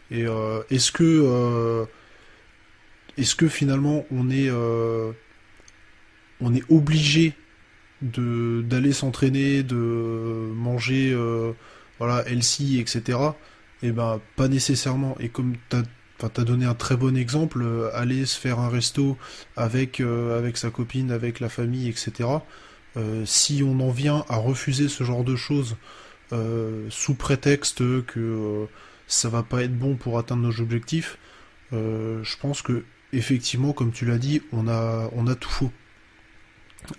Et 0.09 0.25
est-ce 0.71 0.91
que, 0.91 1.85
est-ce 3.17 3.35
que 3.35 3.47
finalement 3.47 4.05
on 4.11 4.29
est, 4.29 4.49
on 6.41 6.53
est 6.53 6.63
obligé 6.69 7.33
de 8.01 8.63
d'aller 8.67 8.93
s'entraîner, 8.93 9.63
de 9.63 9.75
manger, 10.55 11.15
voilà, 11.99 12.27
healthy, 12.27 12.79
etc. 12.79 13.17
Eh 13.83 13.91
ben, 13.91 14.21
pas 14.37 14.47
nécessairement. 14.47 15.15
Et 15.19 15.29
comme 15.29 15.55
tu 15.69 15.75
as, 15.75 16.43
donné 16.45 16.65
un 16.65 16.73
très 16.73 16.95
bon 16.95 17.17
exemple, 17.17 17.61
euh, 17.61 17.89
aller 17.93 18.25
se 18.25 18.39
faire 18.39 18.59
un 18.59 18.69
resto 18.69 19.17
avec, 19.57 19.99
euh, 19.99 20.51
sa 20.55 20.69
copine, 20.69 21.11
avec 21.11 21.41
la 21.41 21.49
famille, 21.49 21.89
etc. 21.89 22.29
Euh, 22.95 23.25
si 23.25 23.61
on 23.65 23.79
en 23.81 23.91
vient 23.91 24.23
à 24.29 24.37
refuser 24.37 24.87
ce 24.87 25.03
genre 25.03 25.23
de 25.23 25.35
choses 25.35 25.75
sous 26.89 27.13
prétexte 27.13 27.77
que 28.07 28.65
ça 29.05 29.29
va 29.29 29.43
pas 29.43 29.61
être 29.61 29.77
bon 29.77 29.95
pour 29.95 30.17
atteindre 30.17 30.41
nos 30.41 30.61
objectifs, 30.61 31.19
je 31.71 32.37
pense 32.41 32.63
que 32.63 32.83
effectivement, 33.13 33.73
comme 33.73 33.91
tu 33.91 34.05
l'as 34.05 34.17
dit, 34.17 34.41
on 34.51 34.67
a, 34.67 35.09
on 35.13 35.27
a 35.27 35.35
tout 35.35 35.49
faux. 35.49 35.71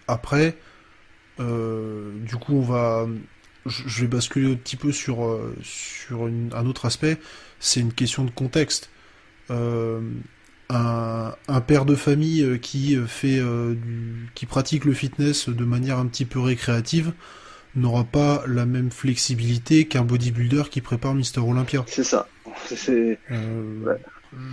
Après, 0.09 0.56
du 1.38 2.37
coup, 2.37 2.54
on 2.54 2.62
va, 2.62 3.06
je 3.66 4.02
vais 4.02 4.06
basculer 4.06 4.52
un 4.52 4.56
petit 4.56 4.76
peu 4.76 4.92
sur, 4.92 5.25
euh, 5.25 5.54
un 6.11 6.66
autre 6.66 6.87
aspect, 6.87 7.18
c'est 7.61 7.80
une 7.80 7.92
question 7.92 8.25
de 8.25 8.30
contexte. 8.30 8.90
Euh, 9.50 10.00
un, 10.71 11.35
un, 11.49 11.61
père 11.61 11.85
de 11.85 11.94
famille 11.94 12.42
euh, 12.42 12.56
qui 12.56 12.97
fait 13.06 13.38
du, 13.38 14.30
qui 14.35 14.47
pratique 14.47 14.87
le 14.87 14.94
fitness 14.94 15.49
de 15.50 15.64
manière 15.64 15.99
un 15.99 16.06
petit 16.06 16.25
peu 16.25 16.40
récréative 16.40 17.12
n'aura 17.76 18.04
pas 18.04 18.42
la 18.47 18.64
même 18.64 18.90
flexibilité 18.90 19.87
qu'un 19.87 20.04
bodybuilder 20.04 20.64
qui 20.71 20.80
prépare 20.80 21.14
Mister 21.14 21.40
Olympia. 21.40 21.85
C'est 21.87 22.04
ça. 22.04 22.28
C'est. 22.66 23.18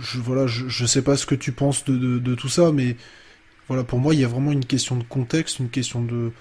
Je, 0.02 0.18
voilà, 0.18 0.46
je, 0.46 0.68
je 0.68 0.86
sais 0.86 1.02
pas 1.02 1.16
ce 1.16 1.26
que 1.26 1.34
tu 1.34 1.52
penses 1.52 1.84
de, 1.84 1.96
de, 1.96 2.18
de 2.18 2.34
tout 2.34 2.48
ça, 2.48 2.72
mais 2.72 2.96
voilà, 3.68 3.84
pour 3.84 3.98
moi, 3.98 4.14
il 4.14 4.20
y 4.20 4.24
a 4.24 4.28
vraiment 4.28 4.52
une 4.52 4.64
question 4.64 4.96
de 4.96 5.04
contexte, 5.04 5.58
une 5.58 5.70
question 5.70 6.02
de, 6.02 6.32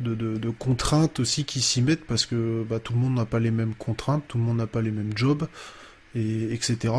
de, 0.00 0.50
contraintes 0.50 1.20
aussi 1.20 1.44
qui 1.44 1.60
s'y 1.60 1.82
mettent 1.82 2.04
parce 2.04 2.26
que 2.26 2.64
bah, 2.68 2.80
tout 2.80 2.92
le 2.92 2.98
monde 2.98 3.14
n'a 3.14 3.24
pas 3.24 3.38
les 3.38 3.50
mêmes 3.50 3.74
contraintes, 3.74 4.24
tout 4.28 4.38
le 4.38 4.44
monde 4.44 4.56
n'a 4.56 4.66
pas 4.66 4.82
les 4.82 4.90
mêmes 4.90 5.12
jobs, 5.16 5.46
et, 6.14 6.52
etc. 6.52 6.92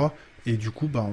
Et 0.45 0.53
du 0.53 0.71
coup, 0.71 0.87
bah, 0.87 1.07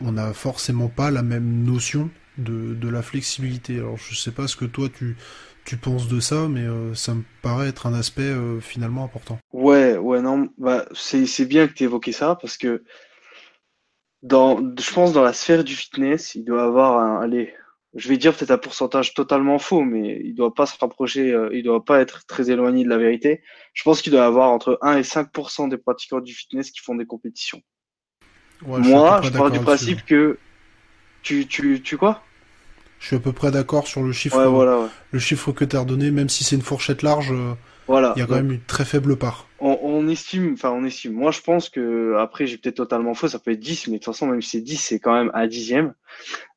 on 0.00 0.12
n'a 0.12 0.32
forcément 0.32 0.88
pas 0.88 1.10
la 1.10 1.22
même 1.22 1.64
notion 1.64 2.10
de, 2.38 2.74
de, 2.74 2.88
la 2.88 3.02
flexibilité. 3.02 3.78
Alors 3.78 3.96
je 3.96 4.14
sais 4.14 4.32
pas 4.32 4.48
ce 4.48 4.56
que 4.56 4.64
toi 4.64 4.88
tu, 4.92 5.16
tu 5.64 5.76
penses 5.76 6.08
de 6.08 6.20
ça, 6.20 6.48
mais 6.48 6.62
euh, 6.62 6.94
ça 6.94 7.14
me 7.14 7.22
paraît 7.42 7.68
être 7.68 7.86
un 7.86 7.94
aspect 7.94 8.22
euh, 8.22 8.60
finalement 8.60 9.04
important. 9.04 9.38
Ouais, 9.52 9.96
ouais, 9.96 10.20
non, 10.20 10.48
bah, 10.58 10.84
c'est 10.94 11.46
bien 11.46 11.68
que 11.68 11.74
tu 11.74 11.84
évoqué 11.84 12.12
ça 12.12 12.36
parce 12.40 12.56
que 12.56 12.82
dans, 14.24 14.58
je 14.80 14.92
pense 14.92 15.12
dans 15.12 15.22
la 15.22 15.34
sphère 15.34 15.62
du 15.62 15.76
fitness, 15.76 16.34
il 16.34 16.44
doit 16.44 16.64
avoir 16.64 16.98
un, 16.98 17.20
allez, 17.20 17.52
je 17.94 18.08
vais 18.08 18.16
dire 18.16 18.34
peut-être 18.34 18.50
un 18.50 18.58
pourcentage 18.58 19.12
totalement 19.12 19.58
faux, 19.58 19.82
mais 19.82 20.20
il 20.24 20.34
doit 20.34 20.54
pas 20.54 20.64
se 20.64 20.76
rapprocher, 20.78 21.30
euh, 21.30 21.50
il 21.52 21.62
doit 21.62 21.84
pas 21.84 22.00
être 22.00 22.26
très 22.26 22.50
éloigné 22.50 22.84
de 22.84 22.88
la 22.88 22.96
vérité. 22.96 23.42
Je 23.74 23.82
pense 23.82 24.00
qu'il 24.00 24.12
doit 24.12 24.22
y 24.22 24.24
avoir 24.24 24.50
entre 24.50 24.78
1 24.80 24.96
et 24.96 25.02
5% 25.02 25.68
des 25.68 25.76
pratiquants 25.76 26.20
du 26.20 26.34
fitness 26.34 26.70
qui 26.70 26.80
font 26.80 26.94
des 26.94 27.04
compétitions. 27.04 27.60
Moi, 28.62 29.20
je 29.22 29.28
pars 29.30 29.50
du 29.50 29.60
principe 29.60 30.06
que 30.06 30.38
tu, 31.22 31.46
tu, 31.46 31.82
tu 31.82 31.98
quoi? 31.98 32.22
Je 33.00 33.08
suis 33.08 33.16
à 33.16 33.20
peu 33.20 33.32
près 33.32 33.50
d'accord 33.50 33.86
sur 33.86 34.02
le 34.02 34.12
chiffre, 34.12 34.90
le 35.10 35.18
chiffre 35.18 35.52
que 35.52 35.66
tu 35.66 35.76
as 35.76 35.80
redonné, 35.80 36.10
même 36.10 36.30
si 36.30 36.44
c'est 36.44 36.56
une 36.56 36.62
fourchette 36.62 37.02
large. 37.02 37.32
Euh, 37.32 37.52
voilà. 37.86 38.14
Il 38.16 38.20
y 38.20 38.22
a 38.22 38.26
quand 38.26 38.36
même 38.36 38.52
une 38.52 38.62
très 38.62 38.86
faible 38.86 39.18
part. 39.18 39.46
On, 39.66 39.78
on 39.82 40.08
estime, 40.08 40.52
enfin 40.52 40.70
on 40.72 40.84
estime. 40.84 41.14
Moi 41.14 41.30
je 41.30 41.40
pense 41.40 41.70
que 41.70 42.16
après 42.18 42.46
j'ai 42.46 42.58
peut-être 42.58 42.76
totalement 42.76 43.14
faux, 43.14 43.28
ça 43.28 43.38
peut 43.38 43.52
être 43.52 43.60
10, 43.60 43.88
mais 43.88 43.94
de 43.94 43.98
toute 43.98 44.12
façon 44.12 44.26
même 44.26 44.42
si 44.42 44.50
c'est 44.50 44.60
10, 44.60 44.76
c'est 44.76 45.00
quand 45.00 45.14
même 45.14 45.30
un 45.32 45.46
dixième. 45.46 45.94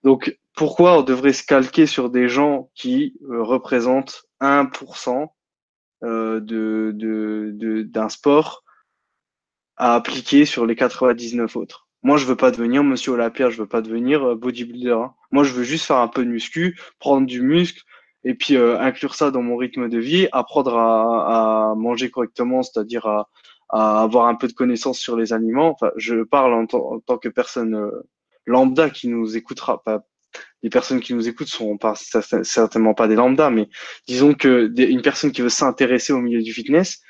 Donc 0.03 0.37
pourquoi 0.57 0.97
on 0.97 1.03
devrait 1.03 1.33
se 1.33 1.43
calquer 1.43 1.85
sur 1.85 2.09
des 2.09 2.27
gens 2.27 2.69
qui 2.75 3.15
euh, 3.29 3.43
représentent 3.43 4.25
1% 4.41 5.27
euh, 6.03 6.39
de, 6.41 6.91
de, 6.95 7.83
d'un 7.83 8.09
sport 8.09 8.63
à 9.77 9.93
appliquer 9.95 10.45
sur 10.45 10.65
les 10.65 10.75
99 10.75 11.55
autres? 11.55 11.87
Moi, 12.01 12.17
je 12.17 12.25
veux 12.25 12.35
pas 12.35 12.49
devenir 12.49 12.83
Monsieur 12.83 13.11
Olympia, 13.11 13.51
je 13.51 13.57
veux 13.57 13.67
pas 13.67 13.81
devenir 13.81 14.23
euh, 14.23 14.35
bodybuilder. 14.35 14.91
Hein. 14.91 15.13
Moi, 15.31 15.43
je 15.43 15.53
veux 15.53 15.63
juste 15.63 15.85
faire 15.85 15.97
un 15.97 16.07
peu 16.07 16.25
de 16.25 16.29
muscu, 16.29 16.79
prendre 16.99 17.27
du 17.27 17.41
muscle 17.41 17.83
et 18.23 18.33
puis 18.33 18.57
inclure 18.57 19.15
ça 19.15 19.31
dans 19.31 19.41
mon 19.41 19.57
rythme 19.57 19.89
de 19.89 19.99
vie, 19.99 20.27
apprendre 20.31 20.77
à, 20.77 21.71
à 21.71 21.75
manger 21.75 22.09
correctement, 22.09 22.63
c'est-à-dire 22.63 23.05
à, 23.05 23.29
à, 23.69 24.01
avoir 24.01 24.27
un 24.27 24.35
peu 24.35 24.47
de 24.47 24.53
connaissances 24.53 24.99
sur 24.99 25.15
les 25.15 25.33
aliments. 25.33 25.69
Enfin, 25.69 25.91
je 25.95 26.23
parle 26.23 26.53
en, 26.53 26.65
tant 26.65 27.17
que 27.17 27.29
personne 27.29 27.91
lambda 28.45 28.89
qui 28.89 29.07
nous 29.07 29.37
écoutera, 29.37 29.83
pas, 29.83 30.05
les 30.63 30.69
personnes 30.69 30.99
qui 30.99 31.13
nous 31.13 31.27
écoutent 31.27 31.47
sont 31.47 31.77
pas 31.77 31.93
certainement 31.95 32.93
pas 32.93 33.07
des 33.07 33.15
lambda, 33.15 33.49
mais 33.49 33.69
disons 34.07 34.33
que 34.33 34.71
une 34.77 35.01
personne 35.01 35.31
qui 35.31 35.41
veut 35.41 35.49
s'intéresser 35.49 36.13
au 36.13 36.19
milieu 36.19 36.41
du 36.41 36.53
fitness, 36.53 37.01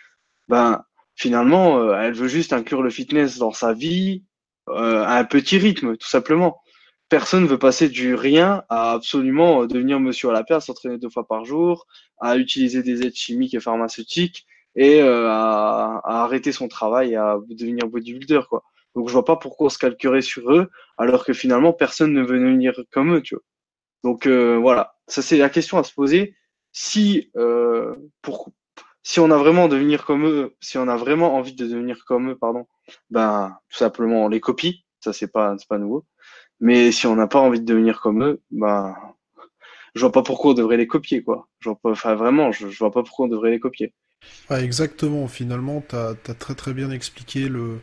ben 0.47 0.83
finalement, 1.15 1.79
euh, 1.79 1.99
elle 1.99 2.13
veut 2.13 2.27
juste 2.27 2.53
inclure 2.53 2.81
le 2.81 2.89
fitness 2.89 3.37
dans 3.37 3.51
sa 3.51 3.73
vie 3.73 4.23
euh, 4.69 5.03
à 5.03 5.17
un 5.17 5.23
petit 5.23 5.57
rythme, 5.57 5.97
tout 5.97 6.07
simplement. 6.07 6.61
Personne 7.09 7.43
ne 7.43 7.47
veut 7.47 7.57
passer 7.59 7.89
du 7.89 8.15
rien 8.15 8.63
à 8.69 8.91
absolument 8.91 9.65
devenir 9.65 9.99
monsieur 9.99 10.29
à 10.29 10.33
la 10.33 10.43
paix, 10.43 10.59
s'entraîner 10.59 10.97
deux 10.97 11.09
fois 11.09 11.25
par 11.25 11.45
jour, 11.45 11.87
à 12.19 12.37
utiliser 12.37 12.83
des 12.83 13.05
aides 13.05 13.15
chimiques 13.15 13.53
et 13.53 13.59
pharmaceutiques 13.59 14.45
et 14.75 15.01
euh, 15.01 15.29
à, 15.29 16.01
à, 16.03 16.23
arrêter 16.23 16.51
son 16.51 16.67
travail, 16.67 17.15
à 17.15 17.37
devenir 17.49 17.87
bodybuilder, 17.87 18.41
quoi. 18.49 18.63
Donc 18.95 19.09
je 19.09 19.13
vois 19.13 19.25
pas 19.25 19.35
pourquoi 19.35 19.67
on 19.67 19.69
se 19.69 19.77
calquerait 19.77 20.21
sur 20.21 20.51
eux, 20.51 20.69
alors 20.97 21.23
que 21.23 21.31
finalement 21.31 21.71
personne 21.71 22.13
ne 22.13 22.23
veut 22.23 22.39
venir 22.39 22.73
comme 22.91 23.15
eux, 23.15 23.21
tu 23.21 23.35
vois. 23.35 23.43
Donc 24.03 24.25
euh, 24.25 24.57
voilà, 24.57 24.95
ça 25.07 25.21
c'est 25.21 25.37
la 25.37 25.49
question 25.49 25.77
à 25.77 25.83
se 25.83 25.93
poser. 25.93 26.35
Si 26.71 27.31
euh, 27.35 27.95
pour 28.21 28.51
on 29.19 29.31
a 29.31 29.37
vraiment 29.37 29.67
devenir 29.67 30.05
comme 30.05 30.25
eux, 30.25 30.55
si 30.61 30.77
on 30.77 30.87
a 30.87 30.97
vraiment 30.97 31.35
envie 31.35 31.53
de 31.53 31.65
devenir 31.65 32.03
comme 32.05 32.31
eux, 32.31 32.37
pardon, 32.37 32.67
ben 33.09 33.57
tout 33.69 33.77
simplement 33.77 34.25
on 34.25 34.29
les 34.29 34.39
copie, 34.39 34.85
ça 34.99 35.13
c'est 35.13 35.31
pas 35.31 35.55
c'est 35.57 35.67
pas 35.67 35.77
nouveau. 35.77 36.05
Mais 36.59 36.91
si 36.91 37.07
on 37.07 37.15
n'a 37.15 37.27
pas 37.27 37.39
envie 37.39 37.59
de 37.59 37.65
devenir 37.65 38.01
comme 38.01 38.23
eux, 38.23 38.41
ben 38.51 38.95
je 39.95 40.01
vois 40.01 40.11
pas 40.11 40.23
pourquoi 40.23 40.51
on 40.51 40.53
devrait 40.53 40.77
les 40.77 40.87
copier, 40.87 41.23
quoi. 41.23 41.47
Je 41.59 41.69
vois 41.69 41.79
pas, 41.81 41.91
enfin, 41.91 42.15
vraiment, 42.15 42.51
je, 42.51 42.69
je 42.69 42.79
vois 42.79 42.91
pas 42.91 43.03
pourquoi 43.03 43.25
on 43.25 43.29
devrait 43.29 43.51
les 43.51 43.59
copier. 43.59 43.93
Ah, 44.49 44.61
exactement. 44.61 45.27
Finalement, 45.27 45.83
tu 45.87 45.95
as, 45.95 46.15
très 46.15 46.55
très 46.55 46.73
bien 46.73 46.91
expliqué 46.91 47.49
le, 47.49 47.79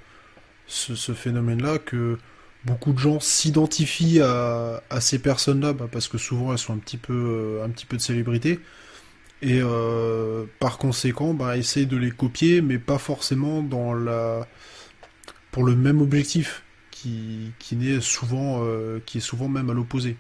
ce, 0.67 0.95
ce 0.95 1.13
phénomène-là, 1.13 1.79
que 1.79 2.19
beaucoup 2.65 2.93
de 2.93 2.99
gens 2.99 3.21
s'identifient 3.21 4.21
à, 4.23 4.83
à, 4.91 5.01
ces 5.01 5.21
personnes-là, 5.21 5.73
bah, 5.75 5.89
parce 5.91 6.09
que 6.09 6.19
souvent 6.19 6.53
elles 6.53 6.59
sont 6.59 6.75
un 6.75 6.79
petit 6.79 6.99
peu, 6.99 7.15
euh, 7.61 7.65
un 7.65 7.71
petit 7.71 7.87
peu 7.87 7.97
de 7.97 8.03
célébrité, 8.03 8.61
et 9.43 9.61
euh, 9.63 10.47
par 10.61 10.79
conséquent, 10.79 11.35
bah, 11.35 11.57
essayent 11.59 11.87
de 11.87 11.97
les 11.99 12.11
copier, 12.11 12.63
mais 12.63 12.79
pas 12.79 12.99
forcément 12.99 13.63
dans 13.63 13.95
la, 13.95 14.49
pour 15.53 15.65
le 15.65 15.77
même 15.77 16.01
objectif, 16.03 16.64
qui, 17.05 17.53
qui 17.59 17.77
n'est 17.77 18.01
souvent, 18.01 18.65
euh, 18.65 18.99
qui 19.05 19.19
est 19.19 19.21
souvent 19.21 19.49
même 19.49 19.69
à 19.69 19.75
l'opposé. 19.75 20.17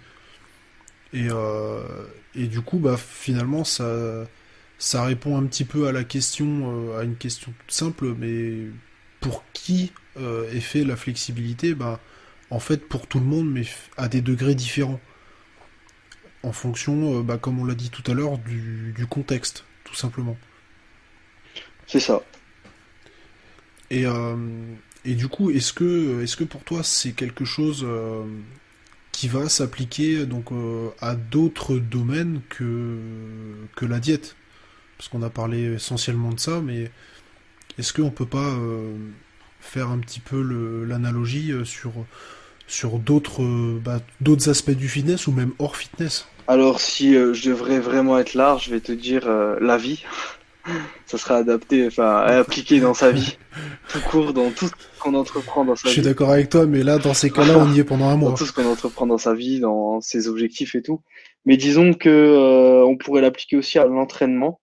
Et, 1.14 1.29
euh, 1.31 2.07
et 2.35 2.47
du 2.47 2.61
coup, 2.61 2.79
bah, 2.79 2.97
finalement, 2.99 3.64
ça 3.64 4.26
ça 4.76 5.05
répond 5.05 5.38
un 5.38 5.45
petit 5.47 5.64
peu 5.64 5.87
à 5.87 5.93
la 5.93 6.05
question, 6.05 6.91
euh, 6.91 7.00
à 7.00 7.05
une 7.05 7.17
question 7.17 7.55
toute 7.59 7.73
simple, 7.73 8.14
mais 8.19 8.67
pour 9.21 9.45
qui 9.55 9.93
est 10.17 10.61
fait 10.61 10.85
la 10.85 10.97
flexibilité? 10.97 11.75
Bah, 11.75 12.00
En 12.50 12.61
fait, 12.61 12.87
pour 12.88 13.07
tout 13.07 13.19
le 13.19 13.26
monde, 13.26 13.50
mais 13.50 13.64
à 13.97 14.09
des 14.09 14.21
degrés 14.21 14.55
différents. 14.55 15.00
En 16.43 16.53
fonction, 16.53 17.21
bah, 17.23 17.38
comme 17.38 17.59
on 17.59 17.64
l'a 17.64 17.75
dit 17.75 17.91
tout 17.91 18.09
à 18.11 18.14
l'heure, 18.14 18.38
du, 18.38 19.07
contexte, 19.09 19.64
tout 19.85 19.95
simplement. 19.95 20.37
C'est 21.87 22.00
ça. 22.00 22.23
Et, 23.91 24.05
et 25.04 25.14
du 25.14 25.28
coup, 25.28 25.50
est-ce 25.50 25.73
que, 25.73 26.23
est-ce 26.23 26.37
que 26.37 26.44
pour 26.44 26.62
toi, 26.62 26.82
c'est 26.82 27.12
quelque 27.12 27.44
chose 27.44 27.87
qui 29.12 29.28
va 29.28 29.49
s'appliquer 29.49 30.26
donc 30.26 30.46
à 31.00 31.14
d'autres 31.14 31.76
domaines 31.76 32.40
que, 32.49 32.99
que 33.76 33.87
la 33.87 34.00
diète? 34.00 34.37
Parce 34.96 35.08
qu'on 35.08 35.23
a 35.23 35.30
parlé 35.30 35.75
essentiellement 35.75 36.30
de 36.30 36.40
ça, 36.40 36.61
mais 36.61 36.90
est-ce 37.78 37.92
qu'on 37.92 38.11
peut 38.11 38.26
pas 38.26 38.38
euh, 38.38 38.94
faire 39.61 39.88
un 39.88 39.99
petit 39.99 40.20
peu 40.20 40.40
l'analogie 40.87 41.52
euh, 41.52 41.64
sur, 41.64 41.92
sur 42.66 42.99
d'autres 42.99 43.42
euh, 43.42 43.80
bah, 43.84 44.00
d'autres 44.20 44.49
aspects 44.49 44.70
du 44.70 44.88
fitness 44.88 45.26
ou 45.26 45.32
même 45.32 45.52
hors 45.58 45.76
fitness? 45.76 46.28
Alors 46.46 46.80
si 46.80 47.14
je 47.14 47.49
devrais 47.49 47.80
vraiment 47.80 48.18
être 48.18 48.34
large, 48.34 48.66
je 48.66 48.70
vais 48.70 48.80
te 48.80 48.92
dire 48.92 49.26
la 49.61 49.78
vie. 49.78 50.04
ça 51.06 51.18
sera 51.18 51.37
adapté, 51.37 51.87
enfin 51.87 52.18
appliqué 52.21 52.80
dans 52.80 52.94
sa 52.94 53.11
vie, 53.11 53.37
tout 53.88 54.00
court, 54.11 54.33
dans 54.33 54.50
tout 54.50 54.66
ce 54.66 55.00
qu'on 55.00 55.14
entreprend 55.14 55.64
dans 55.64 55.76
sa 55.76 55.88
vie. 55.88 55.88
Je 55.88 56.00
suis 56.00 56.02
d'accord 56.02 56.30
avec 56.30 56.49
toi, 56.49 56.66
mais 56.66 56.83
là, 56.83 56.99
dans 56.99 57.14
ces 57.14 57.30
cas-là, 57.30 57.59
on 57.59 57.73
y 57.73 57.80
est 57.80 57.85
pendant 57.85 58.09
un 58.09 58.16
mois. 58.16 58.30
Dans 58.30 58.37
tout 58.37 58.47
ce 58.47 58.52
qu'on 58.52 58.66
entreprend 58.66 59.06
dans 59.06 59.18
sa 59.18 59.35
vie, 59.35 59.61
dans 59.61 60.00
ses 60.00 60.28
objectifs 60.28 60.75
et 60.75 60.83
tout. 60.83 61.02
Mais 61.44 61.56
disons 61.56 61.92
que 61.92 62.83
on 62.87 62.97
pourrait 62.97 63.23
l'appliquer 63.23 63.56
aussi 63.56 63.78
à 63.78 63.85
l'entraînement. 63.85 64.61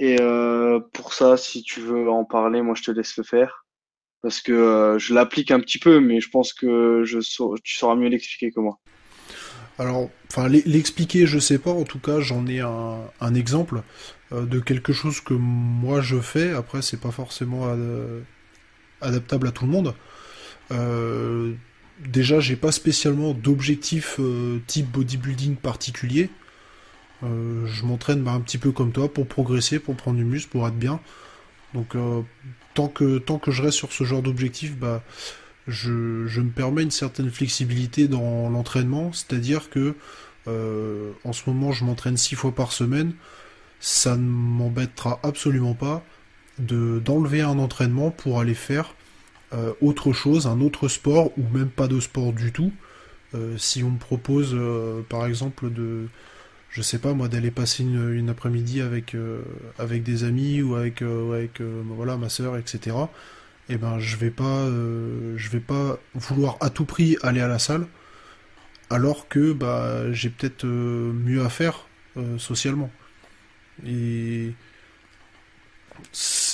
Et 0.00 0.16
euh, 0.18 0.80
pour 0.94 1.12
ça, 1.12 1.36
si 1.36 1.62
tu 1.62 1.80
veux 1.80 2.10
en 2.10 2.24
parler, 2.24 2.62
moi 2.62 2.74
je 2.74 2.82
te 2.82 2.90
laisse 2.90 3.16
le 3.18 3.22
faire. 3.22 3.66
Parce 4.22 4.40
que 4.40 4.52
euh, 4.52 4.98
je 4.98 5.12
l'applique 5.12 5.50
un 5.50 5.60
petit 5.60 5.78
peu, 5.78 6.00
mais 6.00 6.20
je 6.20 6.30
pense 6.30 6.54
que 6.54 7.02
je 7.04 7.18
tu 7.62 7.76
sauras 7.76 7.96
mieux 7.96 8.08
l'expliquer 8.08 8.50
que 8.50 8.60
moi. 8.60 8.78
Alors, 9.78 10.10
enfin, 10.30 10.48
l'expliquer, 10.48 11.26
je 11.26 11.38
sais 11.38 11.58
pas. 11.58 11.70
En 11.70 11.84
tout 11.84 11.98
cas, 11.98 12.20
j'en 12.20 12.46
ai 12.46 12.60
un, 12.60 13.34
exemple 13.34 13.78
euh, 13.78 13.80
de 14.32 14.60
quelque 14.60 14.92
chose 14.92 15.20
que 15.20 15.34
moi 15.34 16.00
je 16.00 16.20
fais. 16.20 16.52
Après, 16.52 16.82
c'est 16.82 17.00
pas 17.00 17.10
forcément 17.10 17.66
adaptable 19.00 19.48
à 19.48 19.50
tout 19.50 19.66
le 19.66 19.72
monde. 19.72 19.94
déjà, 22.00 22.40
j'ai 22.40 22.56
pas 22.56 22.72
spécialement 22.72 23.32
d'objectif 23.32 24.20
type 24.66 24.90
bodybuilding 24.90 25.56
particulier. 25.56 26.30
Euh, 27.22 27.66
je 27.66 27.84
m'entraîne 27.84 28.22
bah, 28.22 28.32
un 28.32 28.40
petit 28.40 28.58
peu 28.58 28.72
comme 28.72 28.92
toi 28.92 29.12
pour 29.12 29.26
progresser, 29.26 29.78
pour 29.78 29.96
prendre 29.96 30.16
du 30.16 30.24
muscle, 30.24 30.50
pour 30.50 30.66
être 30.66 30.76
bien. 30.76 31.00
Donc 31.74 31.94
euh, 31.94 32.22
tant 32.74 32.88
que 32.88 33.18
tant 33.18 33.38
que 33.38 33.50
je 33.50 33.62
reste 33.62 33.76
sur 33.76 33.92
ce 33.92 34.04
genre 34.04 34.22
d'objectif, 34.22 34.76
bah 34.76 35.02
je, 35.68 35.90
me 36.40 36.50
permets 36.50 36.82
une 36.82 36.90
certaine 36.90 37.30
flexibilité 37.30 38.08
dans 38.08 38.48
l'entraînement, 38.48 39.12
c'est-à-dire 39.12 39.70
que 39.70 39.94
euh, 40.48 41.12
en 41.24 41.32
ce 41.32 41.48
moment 41.48 41.72
je 41.72 41.84
m'entraîne 41.84 42.16
six 42.16 42.34
fois 42.34 42.54
par 42.54 42.72
semaine, 42.72 43.12
ça 43.80 44.16
ne 44.16 44.28
m'embêtera 44.28 45.18
absolument 45.22 45.74
pas 45.74 46.04
de 46.58 47.00
d'enlever 47.04 47.40
un 47.40 47.58
entraînement 47.58 48.10
pour 48.10 48.40
aller 48.40 48.54
faire 48.54 48.94
autre 49.80 50.12
chose, 50.12 50.46
un 50.46 50.60
autre 50.60 50.86
sport 50.86 51.36
ou 51.36 51.42
même 51.52 51.70
pas 51.70 51.88
de 51.88 51.98
sport 51.98 52.32
du 52.32 52.52
tout. 52.52 52.72
si 53.56 53.82
on 53.82 53.90
me 53.90 53.98
propose 53.98 54.56
par 55.08 55.26
exemple 55.26 55.72
de 55.72 56.06
je 56.70 56.82
sais 56.82 56.98
pas 56.98 57.14
moi 57.14 57.28
d'aller 57.28 57.50
passer 57.50 57.82
une, 57.82 58.28
après-midi 58.28 58.80
avec 58.80 59.14
euh, 59.14 59.42
des 59.78 60.24
amis 60.24 60.62
ou 60.62 60.76
avec 60.76 61.02
euh, 61.02 61.48
euh, 61.60 61.82
voilà 61.86 62.16
ma 62.16 62.28
sœur 62.28 62.56
etc 62.56 62.96
et 63.68 63.74
eh 63.74 63.76
ben 63.76 63.98
je 63.98 64.16
vais 64.16 64.30
pas 64.30 64.66
je 64.66 65.48
vais 65.50 65.60
pas 65.60 65.98
vouloir 66.14 66.56
à 66.60 66.70
tout 66.70 66.84
prix 66.84 67.16
aller 67.22 67.40
à 67.40 67.46
la 67.46 67.60
salle 67.60 67.86
alors 68.88 69.28
que 69.28 69.52
bah 69.52 70.12
j'ai 70.12 70.28
peut-être 70.28 70.66
mieux 70.66 71.44
à 71.44 71.48
faire 71.48 71.86
socialement 72.38 72.90
et 73.86 74.52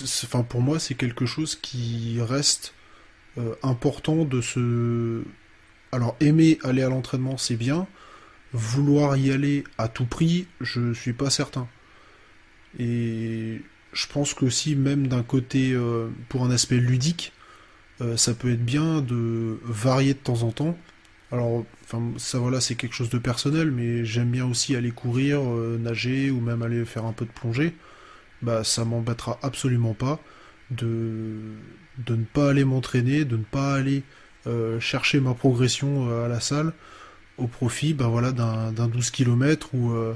enfin 0.02 0.42
pour 0.42 0.60
moi 0.60 0.78
c'est 0.78 0.94
quelque 0.94 1.26
chose 1.26 1.56
qui 1.56 2.18
reste 2.20 2.74
important 3.62 4.24
de 4.24 4.40
se 4.40 5.22
alors 5.92 6.16
aimer 6.20 6.58
aller 6.62 6.82
à 6.82 6.88
l'entraînement 6.88 7.36
c'est 7.36 7.56
bien 7.56 7.86
vouloir 8.52 9.16
y 9.16 9.30
aller 9.30 9.64
à 9.78 9.88
tout 9.88 10.06
prix, 10.06 10.46
je 10.60 10.92
suis 10.92 11.12
pas 11.12 11.30
certain. 11.30 11.68
Et 12.78 13.60
je 13.92 14.06
pense 14.06 14.34
que 14.34 14.48
si 14.48 14.74
même 14.76 15.06
d'un 15.06 15.22
côté, 15.22 15.72
euh, 15.72 16.08
pour 16.28 16.44
un 16.44 16.50
aspect 16.50 16.76
ludique, 16.76 17.32
euh, 18.00 18.16
ça 18.16 18.34
peut 18.34 18.52
être 18.52 18.64
bien 18.64 19.00
de 19.00 19.58
varier 19.64 20.14
de 20.14 20.18
temps 20.18 20.42
en 20.42 20.52
temps. 20.52 20.78
Alors, 21.32 21.64
enfin, 21.84 22.02
ça 22.18 22.38
voilà, 22.38 22.60
c'est 22.60 22.76
quelque 22.76 22.94
chose 22.94 23.10
de 23.10 23.18
personnel, 23.18 23.70
mais 23.70 24.04
j'aime 24.04 24.30
bien 24.30 24.46
aussi 24.46 24.76
aller 24.76 24.92
courir, 24.92 25.40
euh, 25.40 25.78
nager 25.78 26.30
ou 26.30 26.40
même 26.40 26.62
aller 26.62 26.84
faire 26.84 27.04
un 27.04 27.12
peu 27.12 27.24
de 27.24 27.32
plongée. 27.32 27.74
Bah, 28.42 28.64
ça 28.64 28.84
m'embêtera 28.84 29.38
absolument 29.42 29.94
pas 29.94 30.20
de, 30.70 31.54
de 31.98 32.16
ne 32.16 32.24
pas 32.24 32.50
aller 32.50 32.64
m'entraîner, 32.64 33.24
de 33.24 33.36
ne 33.36 33.44
pas 33.44 33.74
aller 33.74 34.02
chercher 34.78 35.18
ma 35.18 35.34
progression 35.34 36.08
à 36.24 36.28
la 36.28 36.38
salle 36.38 36.72
au 37.38 37.46
profit 37.46 37.94
ben 37.94 38.08
voilà, 38.08 38.32
d'un 38.32 38.88
12 38.88 39.10
km 39.10 39.70
ou, 39.74 39.92
euh, 39.92 40.14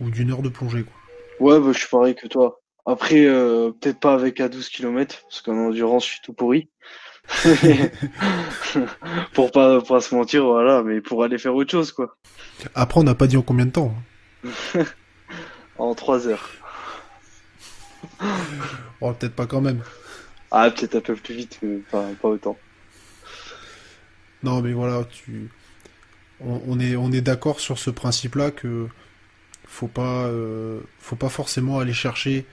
ou 0.00 0.10
d'une 0.10 0.30
heure 0.30 0.42
de 0.42 0.48
plongée. 0.48 0.84
Quoi. 0.84 0.94
Ouais, 1.40 1.60
bah, 1.60 1.72
je 1.72 1.78
suis 1.78 1.88
pareil 1.88 2.14
que 2.14 2.26
toi. 2.26 2.60
Après, 2.84 3.26
euh, 3.26 3.70
peut-être 3.70 4.00
pas 4.00 4.14
avec 4.14 4.40
à 4.40 4.48
12 4.48 4.68
km, 4.68 5.22
parce 5.22 5.40
qu'en 5.42 5.56
endurance, 5.56 6.04
je 6.04 6.10
suis 6.12 6.20
tout 6.22 6.32
pourri. 6.32 6.68
pour 9.32 9.52
pas, 9.52 9.80
pas 9.80 10.00
se 10.00 10.14
mentir, 10.14 10.44
voilà, 10.44 10.82
mais 10.82 11.00
pour 11.00 11.24
aller 11.24 11.38
faire 11.38 11.54
autre 11.54 11.70
chose, 11.70 11.92
quoi. 11.92 12.16
Après, 12.74 13.00
on 13.00 13.04
n'a 13.04 13.14
pas 13.14 13.26
dit 13.26 13.36
en 13.36 13.42
combien 13.42 13.66
de 13.66 13.70
temps 13.70 13.94
hein. 14.44 14.50
En 15.78 15.94
3 15.94 16.28
heures. 16.28 16.50
oh, 19.00 19.12
peut-être 19.12 19.34
pas 19.34 19.46
quand 19.46 19.60
même. 19.60 19.82
Ah, 20.50 20.70
peut-être 20.70 20.96
un 20.96 21.00
peu 21.00 21.16
plus 21.16 21.34
vite, 21.34 21.58
mais 21.62 21.78
pas, 21.90 22.08
pas 22.20 22.28
autant. 22.28 22.58
Non, 24.42 24.60
mais 24.60 24.72
voilà, 24.72 25.04
tu 25.04 25.50
on, 26.44 26.80
est, 26.80 26.96
on 26.96 27.12
est 27.12 27.20
d'accord 27.20 27.60
sur 27.60 27.78
ce 27.78 27.90
principe-là 27.90 28.50
que 28.50 28.88
faut 29.64 29.88
pas, 29.88 30.26
euh, 30.26 30.80
faut 30.98 31.16
pas 31.16 31.28
forcément 31.28 31.78
aller 31.78 31.92
chercher 31.92 32.46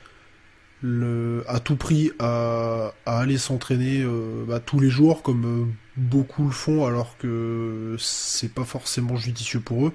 le, 0.82 1.44
à 1.48 1.60
tout 1.60 1.76
prix 1.76 2.12
à, 2.20 2.94
aller 3.06 3.38
s'entraîner 3.38 4.02
euh, 4.02 4.46
bah, 4.48 4.60
tous 4.60 4.80
les 4.80 4.90
jours 4.90 5.22
comme 5.22 5.46
euh, 5.46 5.66
beaucoup 5.98 6.46
le 6.46 6.52
font 6.52 6.86
alors 6.86 7.18
que 7.18 7.96
c'est 8.00 8.54
pas 8.54 8.64
forcément 8.64 9.16
judicieux 9.16 9.60
pour 9.60 9.88
eux. 9.88 9.94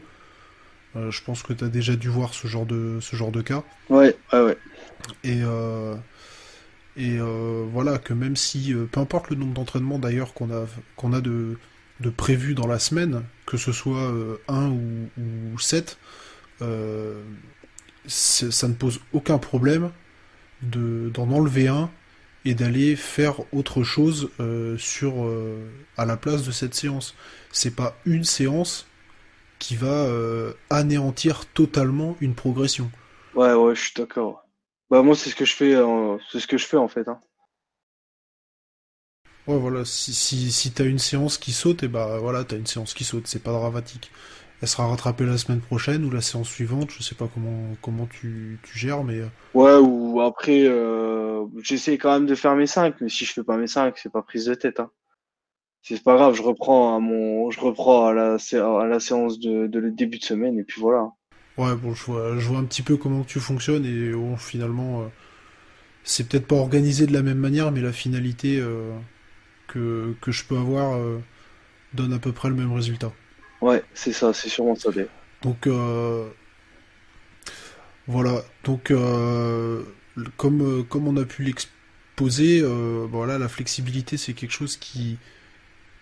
je 0.95 1.23
pense 1.23 1.43
que 1.43 1.53
tu 1.53 1.65
as 1.65 1.69
déjà 1.69 1.97
dû 1.97 2.09
voir 2.09 2.35
ce 2.35 2.47
genre 2.47 2.67
de, 2.67 2.99
ce 3.01 3.17
genre 3.17 3.33
de 3.33 3.43
cas. 3.43 3.63
Ouais, 3.89 4.15
ouais, 4.33 4.43
ouais. 4.43 4.59
Et, 5.25 5.41
et 6.97 7.19
voilà, 7.73 7.99
que 7.99 8.13
même 8.13 8.37
si, 8.37 8.75
peu 8.93 9.01
importe 9.01 9.31
le 9.31 9.37
nombre 9.37 9.55
d'entraînements 9.55 9.99
d'ailleurs 9.99 10.35
qu'on 10.35 10.51
a, 10.51 10.67
qu'on 10.97 11.13
a 11.13 11.21
de, 11.21 11.57
de 12.01 12.11
prévu 12.11 12.55
dans 12.55 12.67
la 12.67 12.79
semaine, 12.79 13.23
que 13.47 13.57
ce 13.57 13.73
soit 13.73 14.11
euh, 14.11 14.37
un 14.49 14.71
ou, 14.71 15.09
ou 15.19 15.59
7, 15.59 15.99
euh, 16.63 17.23
ça 18.07 18.69
ne 18.69 18.75
pose 18.75 19.01
aucun 19.13 19.39
problème 19.39 19.91
d'en 20.71 21.31
enlever 21.31 21.69
un 21.69 21.91
et 22.45 22.55
d'aller 22.55 22.97
faire 22.97 23.41
autre 23.55 23.83
chose 23.83 24.31
euh, 24.41 24.77
sur 24.77 25.15
à 25.97 26.05
la 26.05 26.17
place 26.17 26.45
de 26.45 26.53
cette 26.53 26.75
séance. 26.75 27.15
C'est 27.53 27.75
pas 27.75 27.97
une 28.05 28.25
séance 28.25 28.87
qui 29.59 29.77
va 29.77 30.09
anéantir 30.71 31.47
totalement 31.47 32.17
une 32.21 32.35
progression. 32.35 32.91
Ouais, 33.35 33.55
ouais, 33.55 33.75
je 33.75 33.81
suis 33.81 33.95
d'accord. 33.97 34.45
Bah 34.91 35.03
moi 35.03 35.17
c'est 35.17 35.31
ce 35.31 35.35
que 35.35 35.45
je 35.47 35.55
fais, 35.55 35.75
c'est 36.31 36.41
ce 36.41 36.47
que 36.47 36.59
je 36.59 36.67
fais 36.67 36.77
en 36.77 36.89
fait. 36.89 37.09
Hein. 37.09 37.19
Ouais, 39.47 39.59
voilà, 39.59 39.85
si, 39.85 40.15
si, 40.15 40.51
si 40.51 40.73
t'as 40.73 40.87
une 40.87 40.99
séance 40.99 41.37
qui 41.37 41.53
saute, 41.53 41.83
et 41.83 41.89
bah 41.89 42.19
voilà, 42.19 42.45
t'as 42.45 42.57
une 42.57 42.67
séance 42.67 42.95
qui 42.95 43.05
saute, 43.05 43.27
c'est 43.27 43.43
pas 43.43 43.53
dramatique. 43.53 44.11
Elle 44.63 44.69
sera 44.69 44.87
rattrapée 44.87 45.25
la 45.27 45.39
semaine 45.39 45.61
prochaine 45.61 46.05
ou 46.05 46.11
la 46.11 46.21
séance 46.21 46.49
suivante. 46.49 46.91
Je 46.91 47.03
sais 47.03 47.15
pas 47.15 47.29
comment 47.33 47.77
comment 47.83 48.07
tu, 48.07 48.59
tu 48.63 48.79
gères, 48.79 49.05
mais 49.05 49.21
Ouais, 49.55 49.77
ou 49.77 50.21
après, 50.21 50.65
euh, 50.67 51.45
j'essaie 51.63 51.99
quand 51.99 52.13
même 52.13 52.27
de 52.27 52.35
faire 52.35 52.57
mes 52.57 52.67
5, 52.67 53.01
mais 53.01 53.09
si 53.09 53.25
je 53.25 53.33
fais 53.33 53.45
pas 53.45 53.57
mes 53.57 53.67
5, 53.67 53.97
c'est 53.99 54.13
pas 54.13 54.23
prise 54.23 54.47
de 54.47 54.55
tête. 54.55 54.81
Hein. 54.81 54.91
C'est 55.83 56.03
pas 56.03 56.17
grave, 56.17 56.35
je 56.35 56.43
reprends 56.43 56.97
à 56.97 57.01
mon, 57.01 57.51
je 57.51 57.61
reprends 57.61 58.07
à 58.07 58.15
la, 58.15 58.37
à 58.37 58.87
la 58.87 59.01
séance 59.01 59.39
de, 59.39 59.67
de 59.67 59.79
le 59.79 59.91
début 59.93 60.19
de 60.19 60.25
semaine 60.25 60.59
et 60.59 60.65
puis 60.65 60.81
voilà. 60.81 61.11
Ouais, 61.57 61.75
bon, 61.77 61.95
je 61.95 62.05
vois, 62.05 62.39
je 62.39 62.49
vois 62.49 62.59
un 62.59 62.65
petit 62.65 62.83
peu 62.83 62.97
comment 62.97 63.23
tu 63.25 63.39
fonctionnes 63.41 63.85
et 63.87 64.13
bon, 64.13 64.37
finalement, 64.37 65.03
euh, 65.03 65.07
c'est 66.05 66.29
peut-être 66.29 66.47
pas 66.47 66.57
organisé 66.57 67.07
de 67.07 67.13
la 67.13 67.23
même 67.23 67.39
manière, 67.39 67.73
mais 67.73 67.81
la 67.81 67.93
finalité 67.93 68.59
euh, 68.61 68.99
que, 69.69 70.15
que 70.21 70.33
je 70.33 70.45
peux 70.45 70.57
avoir 70.59 70.97
euh, 70.97 71.21
donne 71.95 72.13
à 72.13 72.19
peu 72.19 72.33
près 72.33 72.49
le 72.49 72.55
même 72.57 72.73
résultat. 72.73 73.13
Ouais, 73.65 73.83
c'est 73.95 74.13
ça, 74.13 74.35
c'est 74.35 74.51
sûrement 74.51 74.75
ça. 74.75 74.91
Donc, 75.43 75.69
voilà, 78.07 78.43
donc 78.63 78.93
comme, 80.37 80.85
comme 80.87 81.09
on 81.09 81.17
a 81.17 81.25
pu 81.25 81.45
l'exposer, 81.45 82.63
voilà, 83.11 83.39
la 83.39 83.49
flexibilité, 83.49 84.19
c'est 84.19 84.35
quelque 84.35 84.53
chose 84.53 84.77
qui, 84.77 85.19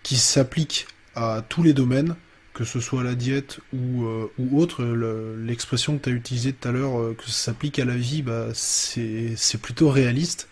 s'applique 0.03 0.87
à 1.15 1.41
tous 1.47 1.63
les 1.63 1.73
domaines 1.73 2.15
que 2.53 2.65
ce 2.65 2.79
soit 2.79 3.03
la 3.03 3.15
diète 3.15 3.59
ou, 3.73 4.03
euh, 4.05 4.31
ou 4.37 4.59
autre, 4.59 4.83
l'expression 4.83 5.97
que 5.97 6.03
tu 6.03 6.09
as 6.09 6.13
utilisée 6.13 6.53
tout 6.53 6.67
à 6.67 6.71
l'heure, 6.71 6.99
euh, 6.99 7.15
que 7.17 7.25
ça 7.25 7.31
s'applique 7.31 7.79
à 7.79 7.85
la 7.85 7.95
vie, 7.95 8.21
bah, 8.21 8.49
c'est 8.53 9.61
plutôt 9.61 9.89
réaliste. 9.89 10.49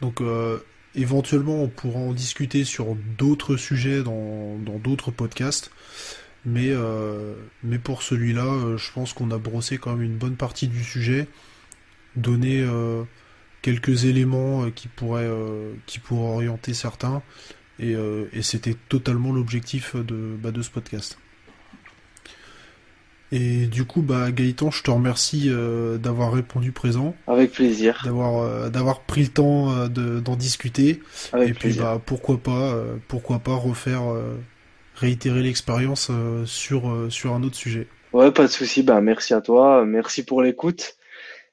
Donc 0.00 0.20
euh, 0.20 0.58
éventuellement 0.94 1.62
on 1.62 1.68
pourra 1.68 1.98
en 1.98 2.12
discuter 2.12 2.64
sur 2.64 2.94
d'autres 3.18 3.56
sujets 3.56 4.02
dans 4.02 4.58
d'autres 4.78 5.10
podcasts. 5.10 5.70
Mais, 6.46 6.72
mais 7.62 7.78
pour 7.78 8.02
celui-là, 8.02 8.76
je 8.76 8.92
pense 8.92 9.14
qu'on 9.14 9.30
a 9.30 9.38
brossé 9.38 9.78
quand 9.78 9.92
même 9.92 10.02
une 10.02 10.16
bonne 10.16 10.36
partie 10.36 10.68
du 10.68 10.84
sujet, 10.84 11.26
donné 12.16 12.66
quelques 13.62 14.04
éléments 14.04 14.70
qui 14.70 14.88
pourraient, 14.88 15.30
qui 15.86 16.00
pourraient 16.00 16.34
orienter 16.34 16.74
certains, 16.74 17.22
euh, 17.82 18.26
et, 18.32 18.42
c'était 18.42 18.76
totalement 18.88 19.32
l'objectif 19.32 19.96
de, 19.96 20.36
bah, 20.38 20.52
de 20.52 20.62
ce 20.62 20.70
podcast. 20.70 21.18
Et 23.32 23.66
du 23.66 23.84
coup, 23.84 24.02
bah, 24.02 24.30
Gaëtan, 24.30 24.70
je 24.70 24.82
te 24.82 24.90
remercie 24.90 25.46
euh, 25.48 25.98
d'avoir 25.98 26.32
répondu 26.32 26.70
présent. 26.70 27.16
Avec 27.26 27.52
plaisir. 27.52 28.00
D'avoir 28.04 28.42
euh, 28.42 28.70
d'avoir 28.70 29.00
pris 29.00 29.22
le 29.22 29.28
temps 29.28 29.88
d'en 29.88 30.36
discuter. 30.36 31.00
et 31.36 31.52
puis, 31.52 31.72
bah, 31.74 32.00
pourquoi 32.04 32.38
pas, 32.38 32.78
pourquoi 33.08 33.40
pas 33.40 33.54
refaire, 33.54 34.02
réitérer 34.94 35.42
l'expérience 35.42 36.10
sur 36.46 37.06
sur 37.10 37.34
un 37.34 37.42
autre 37.42 37.56
sujet. 37.56 37.88
Ouais, 38.12 38.30
pas 38.30 38.42
de 38.42 38.52
souci. 38.52 38.82
Bah, 38.82 39.00
merci 39.00 39.34
à 39.34 39.40
toi, 39.40 39.84
merci 39.84 40.24
pour 40.24 40.42
l'écoute. 40.42 40.96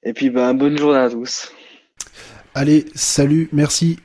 Et 0.04 0.14
puis, 0.14 0.30
bah, 0.30 0.54
bonne 0.54 0.78
journée 0.78 1.00
à 1.00 1.10
tous. 1.10 1.52
Allez, 2.54 2.86
salut, 2.96 3.50
merci. 3.52 3.98